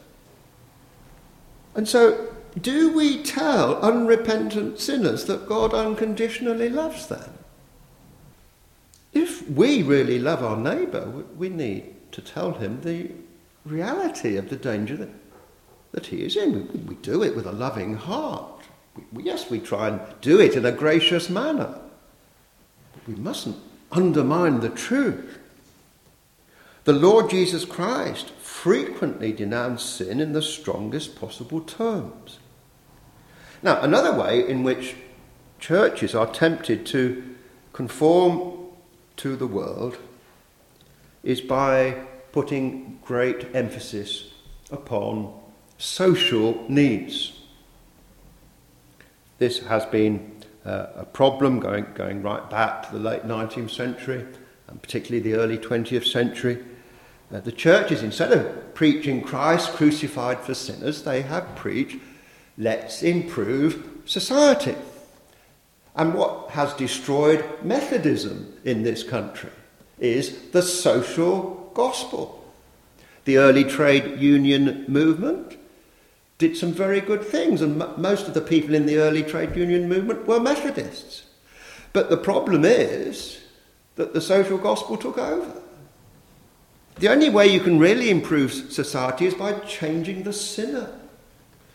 And 1.74 1.88
so 1.88 2.32
do 2.61 2.92
we 2.92 3.22
tell 3.22 3.80
unrepentant 3.80 4.78
sinners 4.78 5.24
that 5.24 5.48
God 5.48 5.72
unconditionally 5.72 6.68
loves 6.68 7.07
them? 7.07 7.32
If 9.12 9.48
we 9.48 9.82
really 9.82 10.18
love 10.18 10.42
our 10.42 10.57
neighbour, 10.57 11.24
we 11.36 11.48
need 11.48 11.91
to 12.12 12.20
tell 12.20 12.52
him 12.52 12.80
the 12.82 13.10
reality 13.64 14.36
of 14.36 14.48
the 14.48 14.56
danger 14.56 14.96
that, 14.96 15.10
that 15.92 16.06
he 16.06 16.24
is 16.24 16.36
in. 16.36 16.68
We, 16.72 16.78
we 16.80 16.94
do 16.96 17.22
it 17.22 17.34
with 17.34 17.46
a 17.46 17.52
loving 17.52 17.94
heart. 17.96 18.62
We, 19.12 19.24
yes, 19.24 19.50
we 19.50 19.58
try 19.58 19.88
and 19.88 20.00
do 20.20 20.40
it 20.40 20.54
in 20.54 20.64
a 20.64 20.72
gracious 20.72 21.28
manner. 21.28 21.78
But 22.92 23.08
we 23.08 23.14
mustn't 23.14 23.56
undermine 23.90 24.60
the 24.60 24.68
truth. 24.68 25.38
The 26.84 26.92
Lord 26.92 27.30
Jesus 27.30 27.64
Christ 27.64 28.30
frequently 28.30 29.32
denounced 29.32 29.96
sin 29.96 30.20
in 30.20 30.32
the 30.32 30.42
strongest 30.42 31.16
possible 31.16 31.60
terms. 31.60 32.38
Now, 33.62 33.80
another 33.80 34.18
way 34.18 34.46
in 34.46 34.64
which 34.64 34.96
churches 35.60 36.14
are 36.14 36.26
tempted 36.26 36.84
to 36.86 37.36
conform 37.72 38.58
to 39.18 39.36
the 39.36 39.46
world 39.46 39.98
is 41.22 41.40
by 41.40 41.96
putting 42.32 42.98
great 43.04 43.54
emphasis 43.54 44.32
upon 44.70 45.32
social 45.78 46.64
needs. 46.68 47.38
This 49.38 49.60
has 49.60 49.84
been 49.86 50.42
uh, 50.64 50.86
a 50.96 51.04
problem 51.04 51.60
going, 51.60 51.86
going 51.94 52.22
right 52.22 52.48
back 52.48 52.86
to 52.86 52.92
the 52.92 52.98
late 52.98 53.22
19th 53.22 53.70
century, 53.70 54.24
and 54.68 54.80
particularly 54.80 55.20
the 55.20 55.38
early 55.38 55.58
20th 55.58 56.06
century. 56.06 56.64
Uh, 57.32 57.40
the 57.40 57.52
churches, 57.52 58.02
instead 58.02 58.32
of 58.32 58.74
preaching 58.74 59.22
Christ 59.22 59.72
crucified 59.72 60.40
for 60.40 60.54
sinners, 60.54 61.02
they 61.02 61.22
have 61.22 61.54
preached, 61.56 61.96
let's 62.56 63.02
improve 63.02 64.02
society. 64.04 64.76
And 65.94 66.14
what 66.14 66.50
has 66.50 66.72
destroyed 66.74 67.44
Methodism 67.62 68.54
in 68.64 68.82
this 68.82 69.02
country 69.02 69.50
is 70.03 70.50
the 70.50 70.62
social 70.62 71.70
gospel. 71.74 72.44
The 73.24 73.38
early 73.38 73.64
trade 73.64 74.20
union 74.20 74.84
movement 74.88 75.57
did 76.38 76.57
some 76.57 76.72
very 76.72 77.00
good 77.00 77.24
things, 77.24 77.62
and 77.62 77.80
m- 77.80 77.94
most 77.96 78.26
of 78.26 78.34
the 78.34 78.40
people 78.40 78.74
in 78.74 78.86
the 78.86 78.98
early 78.98 79.22
trade 79.22 79.55
union 79.55 79.88
movement 79.88 80.26
were 80.26 80.40
Methodists. 80.40 81.22
But 81.92 82.11
the 82.11 82.16
problem 82.16 82.64
is 82.64 83.40
that 83.94 84.12
the 84.12 84.20
social 84.20 84.59
gospel 84.59 84.96
took 84.96 85.18
over. 85.18 85.62
The 86.96 87.09
only 87.09 87.30
way 87.30 87.46
you 87.46 87.61
can 87.61 87.78
really 87.78 88.11
improve 88.11 88.53
society 88.53 89.26
is 89.26 89.34
by 89.34 89.53
changing 89.61 90.24
the 90.24 90.32
sinner, 90.32 90.90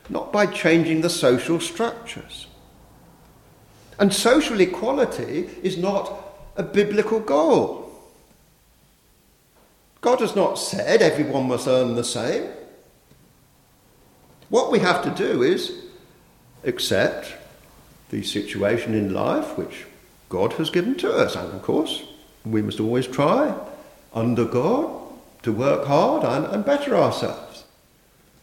not 0.10 0.34
by 0.34 0.48
changing 0.48 1.02
the 1.02 1.10
social 1.10 1.60
structures. 1.60 2.48
And 4.00 4.14
social 4.14 4.60
equality 4.60 5.50
is 5.64 5.78
not 5.78 6.12
a 6.58 6.64
biblical 6.64 7.20
goal. 7.20 7.87
God 10.02 10.20
has 10.20 10.36
not 10.36 10.60
said 10.60 11.02
everyone 11.02 11.48
must 11.48 11.68
earn 11.68 11.96
the 11.96 12.04
same. 12.04 12.50
What 14.50 14.72
we 14.72 14.80
have 14.80 15.04
to 15.04 15.10
do 15.12 15.44
is 15.44 15.84
accept 16.64 17.34
the 18.10 18.24
situation 18.24 18.94
in 18.94 19.14
life 19.14 19.58
which 19.58 19.86
God 20.30 20.54
has 20.54 20.70
given 20.70 20.96
to 20.98 21.12
us. 21.12 21.36
And 21.36 21.54
of 21.54 21.62
course, 21.62 22.04
we 22.46 22.62
must 22.62 22.80
always 22.80 23.08
try, 23.08 23.54
under 24.14 24.46
God, 24.46 24.90
to 25.44 25.52
work 25.52 25.86
hard 25.86 26.24
and, 26.24 26.46
and 26.54 26.66
better 26.66 26.96
ourselves. 26.96 27.66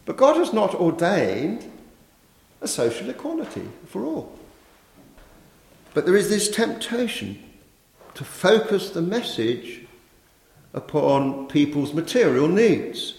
But 0.05 0.17
God 0.17 0.37
has 0.37 0.53
not 0.53 0.75
ordained 0.75 1.71
a 2.61 2.67
social 2.67 3.09
equality 3.09 3.67
for 3.87 4.03
all. 4.05 4.37
But 5.93 6.05
there 6.05 6.15
is 6.15 6.29
this 6.29 6.49
temptation 6.49 7.41
to 8.13 8.23
focus 8.23 8.89
the 8.89 9.01
message 9.01 9.84
upon 10.75 11.47
people's 11.47 11.93
material 11.93 12.47
needs. 12.47 13.15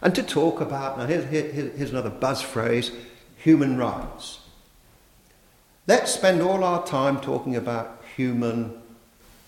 And 0.00 0.14
to 0.14 0.22
talk 0.22 0.60
about, 0.60 0.96
now 0.96 1.06
here's, 1.06 1.28
here, 1.28 1.70
here's 1.76 1.90
another 1.90 2.10
buzz 2.10 2.40
phrase 2.40 2.92
human 3.36 3.76
rights. 3.76 4.38
Let's 5.86 6.14
spend 6.14 6.40
all 6.40 6.64
our 6.64 6.86
time 6.86 7.20
talking 7.20 7.56
about 7.56 8.02
human 8.16 8.80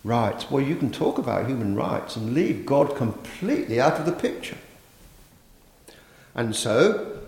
rights. 0.04 0.50
Well, 0.50 0.62
you 0.62 0.76
can 0.76 0.90
talk 0.90 1.16
about 1.16 1.46
human 1.46 1.74
rights 1.74 2.16
and 2.16 2.34
leave 2.34 2.66
God 2.66 2.96
completely 2.96 3.80
out 3.80 3.98
of 3.98 4.04
the 4.04 4.12
picture. 4.12 4.58
And 6.34 6.54
so, 6.54 7.20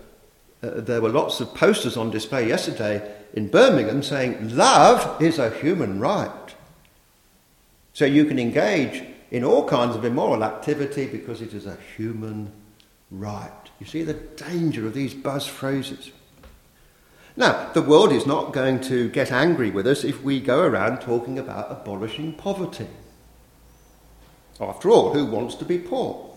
uh, 0.61 0.71
there 0.75 1.01
were 1.01 1.09
lots 1.09 1.39
of 1.39 1.55
posters 1.55 1.97
on 1.97 2.11
display 2.11 2.47
yesterday 2.47 3.15
in 3.33 3.47
Birmingham 3.47 4.03
saying, 4.03 4.55
Love 4.55 5.21
is 5.21 5.39
a 5.39 5.49
human 5.49 5.99
right. 5.99 6.55
So 7.93 8.05
you 8.05 8.25
can 8.25 8.39
engage 8.39 9.03
in 9.31 9.43
all 9.43 9.67
kinds 9.67 9.95
of 9.95 10.05
immoral 10.05 10.43
activity 10.43 11.07
because 11.07 11.41
it 11.41 11.53
is 11.53 11.65
a 11.65 11.77
human 11.97 12.51
right. 13.11 13.51
You 13.79 13.85
see 13.85 14.03
the 14.03 14.13
danger 14.13 14.87
of 14.87 14.93
these 14.93 15.13
buzz 15.13 15.47
phrases. 15.47 16.11
Now, 17.35 17.71
the 17.73 17.81
world 17.81 18.11
is 18.11 18.25
not 18.25 18.53
going 18.53 18.81
to 18.81 19.09
get 19.09 19.31
angry 19.31 19.71
with 19.71 19.87
us 19.87 20.03
if 20.03 20.21
we 20.23 20.39
go 20.39 20.61
around 20.61 20.99
talking 20.99 21.39
about 21.39 21.71
abolishing 21.71 22.33
poverty. 22.33 22.87
After 24.59 24.89
all, 24.89 25.13
who 25.13 25.25
wants 25.25 25.55
to 25.55 25.65
be 25.65 25.79
poor? 25.79 26.35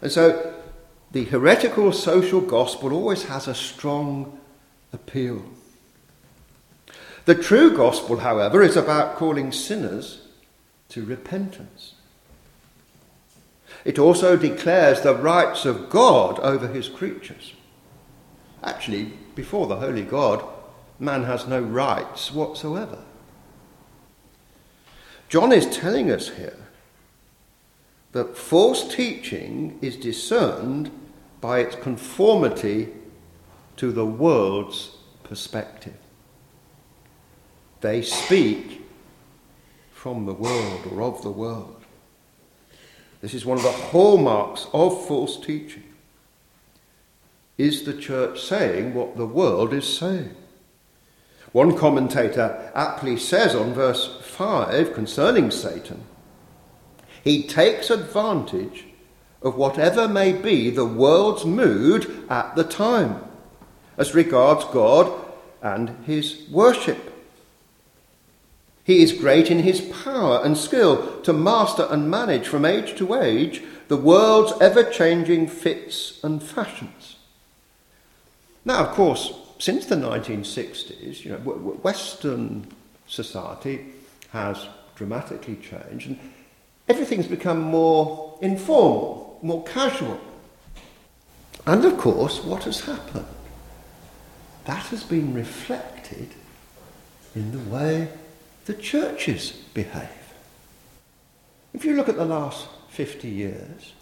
And 0.00 0.12
so 0.12 0.54
the 1.10 1.24
heretical 1.24 1.92
social 1.92 2.40
gospel 2.40 2.92
always 2.92 3.24
has 3.24 3.48
a 3.48 3.54
strong 3.54 4.38
appeal. 4.92 5.42
The 7.24 7.34
true 7.34 7.74
gospel, 7.74 8.18
however, 8.18 8.62
is 8.62 8.76
about 8.76 9.16
calling 9.16 9.50
sinners 9.50 10.22
to 10.90 11.04
repentance. 11.04 11.94
It 13.84 13.98
also 13.98 14.36
declares 14.36 15.00
the 15.00 15.14
rights 15.14 15.64
of 15.64 15.88
God 15.88 16.38
over 16.40 16.68
his 16.68 16.88
creatures. 16.88 17.54
Actually, 18.62 19.12
before 19.34 19.66
the 19.66 19.76
holy 19.76 20.02
God, 20.02 20.44
man 20.98 21.24
has 21.24 21.46
no 21.46 21.60
rights 21.60 22.32
whatsoever. 22.32 22.98
John 25.28 25.52
is 25.52 25.66
telling 25.66 26.10
us 26.10 26.28
here 26.30 26.58
that 28.12 28.36
false 28.36 28.94
teaching 28.94 29.78
is 29.82 29.96
discerned 29.96 30.90
by 31.40 31.58
its 31.58 31.76
conformity 31.76 32.90
to 33.76 33.90
the 33.92 34.06
world's 34.06 34.96
perspective. 35.24 35.96
They 37.84 38.00
speak 38.00 38.80
from 39.92 40.24
the 40.24 40.32
world 40.32 40.86
or 40.90 41.02
of 41.02 41.20
the 41.20 41.30
world. 41.30 41.84
This 43.20 43.34
is 43.34 43.44
one 43.44 43.58
of 43.58 43.62
the 43.62 43.72
hallmarks 43.72 44.66
of 44.72 45.06
false 45.06 45.38
teaching. 45.38 45.84
Is 47.58 47.82
the 47.82 47.92
church 47.92 48.40
saying 48.42 48.94
what 48.94 49.18
the 49.18 49.26
world 49.26 49.74
is 49.74 49.86
saying? 49.86 50.34
One 51.52 51.76
commentator 51.76 52.72
aptly 52.74 53.18
says 53.18 53.54
on 53.54 53.74
verse 53.74 54.18
5 54.22 54.94
concerning 54.94 55.50
Satan, 55.50 56.04
he 57.22 57.42
takes 57.42 57.90
advantage 57.90 58.86
of 59.42 59.56
whatever 59.56 60.08
may 60.08 60.32
be 60.32 60.70
the 60.70 60.86
world's 60.86 61.44
mood 61.44 62.24
at 62.30 62.56
the 62.56 62.64
time 62.64 63.22
as 63.98 64.14
regards 64.14 64.64
God 64.72 65.12
and 65.60 66.02
his 66.06 66.48
worship. 66.50 67.10
He 68.84 69.02
is 69.02 69.12
great 69.12 69.50
in 69.50 69.60
his 69.60 69.80
power 69.80 70.42
and 70.44 70.56
skill 70.56 71.20
to 71.22 71.32
master 71.32 71.86
and 71.90 72.10
manage 72.10 72.46
from 72.46 72.66
age 72.66 72.94
to 72.96 73.14
age 73.14 73.62
the 73.88 73.96
world's 73.96 74.52
ever 74.60 74.84
changing 74.84 75.48
fits 75.48 76.20
and 76.22 76.42
fashions. 76.42 77.16
Now, 78.64 78.84
of 78.84 78.94
course, 78.94 79.32
since 79.58 79.86
the 79.86 79.96
1960s, 79.96 81.24
you 81.24 81.32
know, 81.32 81.38
Western 81.38 82.66
society 83.06 83.86
has 84.30 84.66
dramatically 84.96 85.56
changed 85.56 86.08
and 86.08 86.18
everything's 86.88 87.26
become 87.26 87.60
more 87.60 88.38
informal, 88.42 89.38
more 89.42 89.64
casual. 89.64 90.20
And 91.66 91.84
of 91.86 91.96
course, 91.96 92.42
what 92.44 92.64
has 92.64 92.80
happened? 92.80 93.26
That 94.66 94.84
has 94.86 95.02
been 95.02 95.32
reflected 95.34 96.28
in 97.34 97.52
the 97.52 97.70
way 97.70 98.08
the 98.66 98.74
churches 98.74 99.52
behave. 99.74 100.08
If 101.72 101.84
you 101.84 101.94
look 101.94 102.08
at 102.08 102.16
the 102.16 102.24
last 102.24 102.68
50 102.90 103.28
years, 103.28 103.92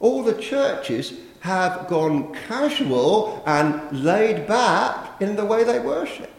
all 0.00 0.22
the 0.22 0.40
churches 0.40 1.14
have 1.40 1.86
gone 1.88 2.34
casual 2.48 3.42
and 3.46 4.04
laid 4.04 4.46
back 4.46 5.20
in 5.20 5.36
the 5.36 5.44
way 5.44 5.64
they 5.64 5.78
worship. 5.78 6.30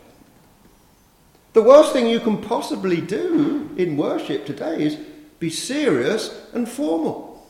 The 1.54 1.62
worst 1.62 1.94
thing 1.94 2.08
you 2.08 2.20
can 2.20 2.42
possibly 2.42 3.00
do 3.00 3.70
in 3.78 3.96
worship 3.96 4.46
today 4.46 4.84
is 4.84 4.98
be 5.40 5.50
serious 5.50 6.48
and 6.54 6.68
formal. 6.68 7.48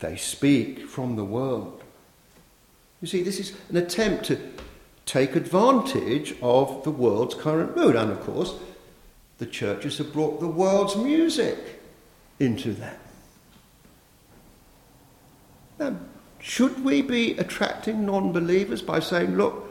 They 0.00 0.16
speak 0.16 0.86
from 0.86 1.16
the 1.16 1.24
world. 1.24 1.82
You 3.00 3.08
see, 3.08 3.22
this 3.22 3.40
is 3.40 3.54
an 3.70 3.78
attempt 3.78 4.26
to 4.26 4.38
take 5.06 5.36
advantage 5.36 6.34
of 6.42 6.82
the 6.84 6.90
world's 6.90 7.34
current 7.34 7.76
mood. 7.76 7.96
And 7.96 8.10
of 8.10 8.20
course, 8.20 8.54
the 9.38 9.46
churches 9.46 9.98
have 9.98 10.12
brought 10.12 10.40
the 10.40 10.48
world's 10.48 10.96
music 10.96 11.58
into 12.38 12.72
that. 12.74 12.98
Now, 15.78 15.96
should 16.40 16.84
we 16.84 17.02
be 17.02 17.32
attracting 17.38 18.04
non 18.04 18.32
believers 18.32 18.82
by 18.82 19.00
saying, 19.00 19.36
look, 19.36 19.68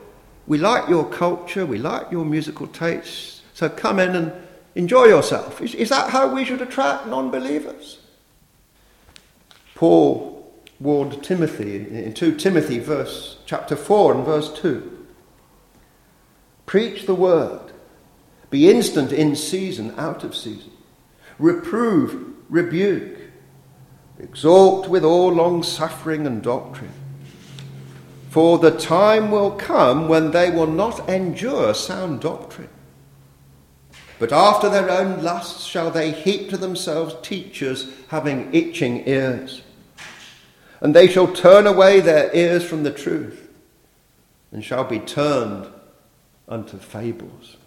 we 0.47 0.57
like 0.57 0.87
your 0.89 1.05
culture, 1.09 1.65
we 1.65 1.77
like 1.77 2.11
your 2.11 2.25
musical 2.25 2.67
tastes, 2.67 3.41
so 3.53 3.69
come 3.69 3.99
in 3.99 4.15
and 4.15 4.31
enjoy 4.75 5.05
yourself? 5.05 5.61
Is, 5.61 5.73
is 5.75 5.89
that 5.89 6.09
how 6.09 6.33
we 6.33 6.45
should 6.45 6.61
attract 6.61 7.07
non 7.07 7.29
believers? 7.29 7.99
Paul 9.73 10.53
warned 10.79 11.23
Timothy 11.23 11.77
in 11.77 12.13
2 12.13 12.35
Timothy 12.35 12.79
verse 12.79 13.37
chapter 13.45 13.75
4 13.75 14.15
and 14.15 14.25
verse 14.25 14.53
2. 14.59 14.94
Preach 16.65 17.05
the 17.05 17.15
word. 17.15 17.71
Be 18.49 18.69
instant 18.69 19.11
in 19.11 19.35
season, 19.35 19.93
out 19.97 20.23
of 20.23 20.35
season. 20.35 20.71
Reprove, 21.37 22.35
rebuke. 22.49 23.17
Exhort 24.19 24.89
with 24.89 25.03
all 25.03 25.31
long 25.31 25.63
suffering 25.63 26.25
and 26.25 26.41
doctrine. 26.41 26.93
For 28.29 28.57
the 28.57 28.71
time 28.71 29.31
will 29.31 29.51
come 29.51 30.07
when 30.07 30.31
they 30.31 30.51
will 30.51 30.67
not 30.67 31.07
endure 31.09 31.73
sound 31.73 32.21
doctrine. 32.21 32.69
But 34.19 34.31
after 34.31 34.69
their 34.69 34.89
own 34.89 35.21
lusts 35.21 35.65
shall 35.65 35.91
they 35.91 36.11
heap 36.11 36.49
to 36.49 36.57
themselves 36.57 37.15
teachers 37.21 37.91
having 38.07 38.53
itching 38.53 39.07
ears 39.07 39.61
and 40.85 40.93
they 40.93 41.07
shall 41.07 41.31
turn 41.31 41.65
away 41.65 41.99
their 41.99 42.33
ears 42.35 42.63
from 42.63 42.83
the 42.83 42.91
truth, 42.91 43.49
and 44.51 44.63
shall 44.63 44.83
be 44.83 44.99
turned 44.99 45.67
unto 46.47 46.77
fables. 46.77 47.57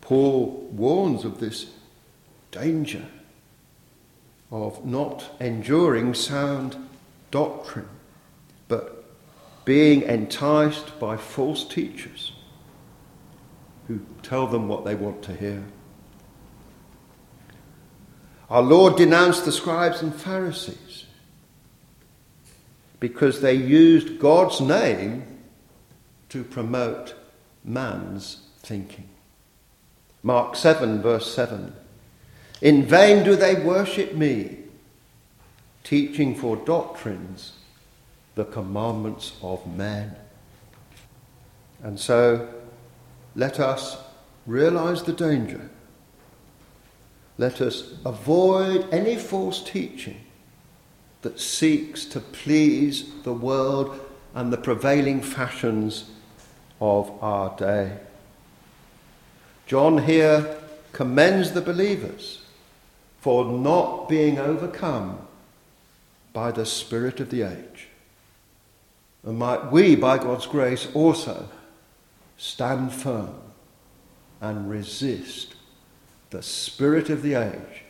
Paul 0.00 0.68
warns 0.72 1.24
of 1.24 1.40
this 1.40 1.70
danger 2.50 3.06
of 4.50 4.84
not 4.84 5.30
enduring 5.40 6.14
sound 6.14 6.76
doctrine, 7.30 7.88
but 8.68 9.04
being 9.64 10.02
enticed 10.02 10.98
by 10.98 11.16
false 11.16 11.64
teachers 11.64 12.32
who 13.86 14.00
tell 14.22 14.46
them 14.46 14.68
what 14.68 14.84
they 14.84 14.94
want 14.94 15.22
to 15.22 15.34
hear. 15.34 15.64
Our 18.48 18.62
Lord 18.62 18.96
denounced 18.96 19.44
the 19.44 19.52
scribes 19.52 20.02
and 20.02 20.12
Pharisees 20.12 21.06
because 22.98 23.40
they 23.40 23.54
used 23.54 24.18
God's 24.18 24.60
name 24.60 25.24
to 26.30 26.42
promote 26.42 27.14
man's 27.64 28.40
thinking. 28.60 29.08
Mark 30.22 30.56
7, 30.56 31.00
verse 31.00 31.32
7. 31.34 31.72
In 32.60 32.84
vain 32.84 33.24
do 33.24 33.36
they 33.36 33.54
worship 33.54 34.14
me, 34.14 34.58
teaching 35.82 36.34
for 36.34 36.56
doctrines 36.56 37.52
the 38.34 38.44
commandments 38.44 39.36
of 39.42 39.66
men. 39.66 40.14
And 41.82 41.98
so 41.98 42.48
let 43.34 43.58
us 43.58 43.96
realize 44.46 45.02
the 45.02 45.12
danger. 45.12 45.70
Let 47.38 47.60
us 47.62 47.94
avoid 48.04 48.86
any 48.92 49.16
false 49.16 49.62
teaching 49.64 50.20
that 51.22 51.40
seeks 51.40 52.04
to 52.06 52.20
please 52.20 53.10
the 53.22 53.32
world 53.32 53.98
and 54.34 54.52
the 54.52 54.58
prevailing 54.58 55.22
fashions 55.22 56.10
of 56.80 57.10
our 57.22 57.56
day. 57.56 57.98
John 59.66 59.98
here 59.98 60.56
commends 60.92 61.52
the 61.52 61.60
believers 61.60 62.42
for 63.20 63.44
not 63.44 64.08
being 64.08 64.38
overcome 64.38 65.18
by 66.32 66.50
the 66.50 66.66
spirit 66.66 67.20
of 67.20 67.30
the 67.30 67.42
age. 67.42 67.88
And 69.22 69.38
might 69.38 69.70
we, 69.70 69.94
by 69.94 70.18
God's 70.18 70.46
grace, 70.46 70.88
also 70.94 71.48
stand 72.38 72.92
firm 72.92 73.34
and 74.40 74.70
resist 74.70 75.54
the 76.30 76.42
spirit 76.42 77.10
of 77.10 77.22
the 77.22 77.34
age, 77.34 77.82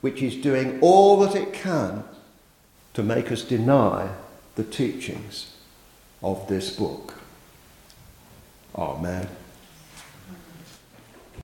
which 0.00 0.22
is 0.22 0.36
doing 0.36 0.78
all 0.80 1.18
that 1.18 1.34
it 1.34 1.52
can 1.52 2.04
to 2.94 3.02
make 3.02 3.30
us 3.30 3.42
deny 3.42 4.10
the 4.54 4.64
teachings 4.64 5.54
of 6.22 6.48
this 6.48 6.74
book. 6.74 7.19
Amen. 8.80 9.39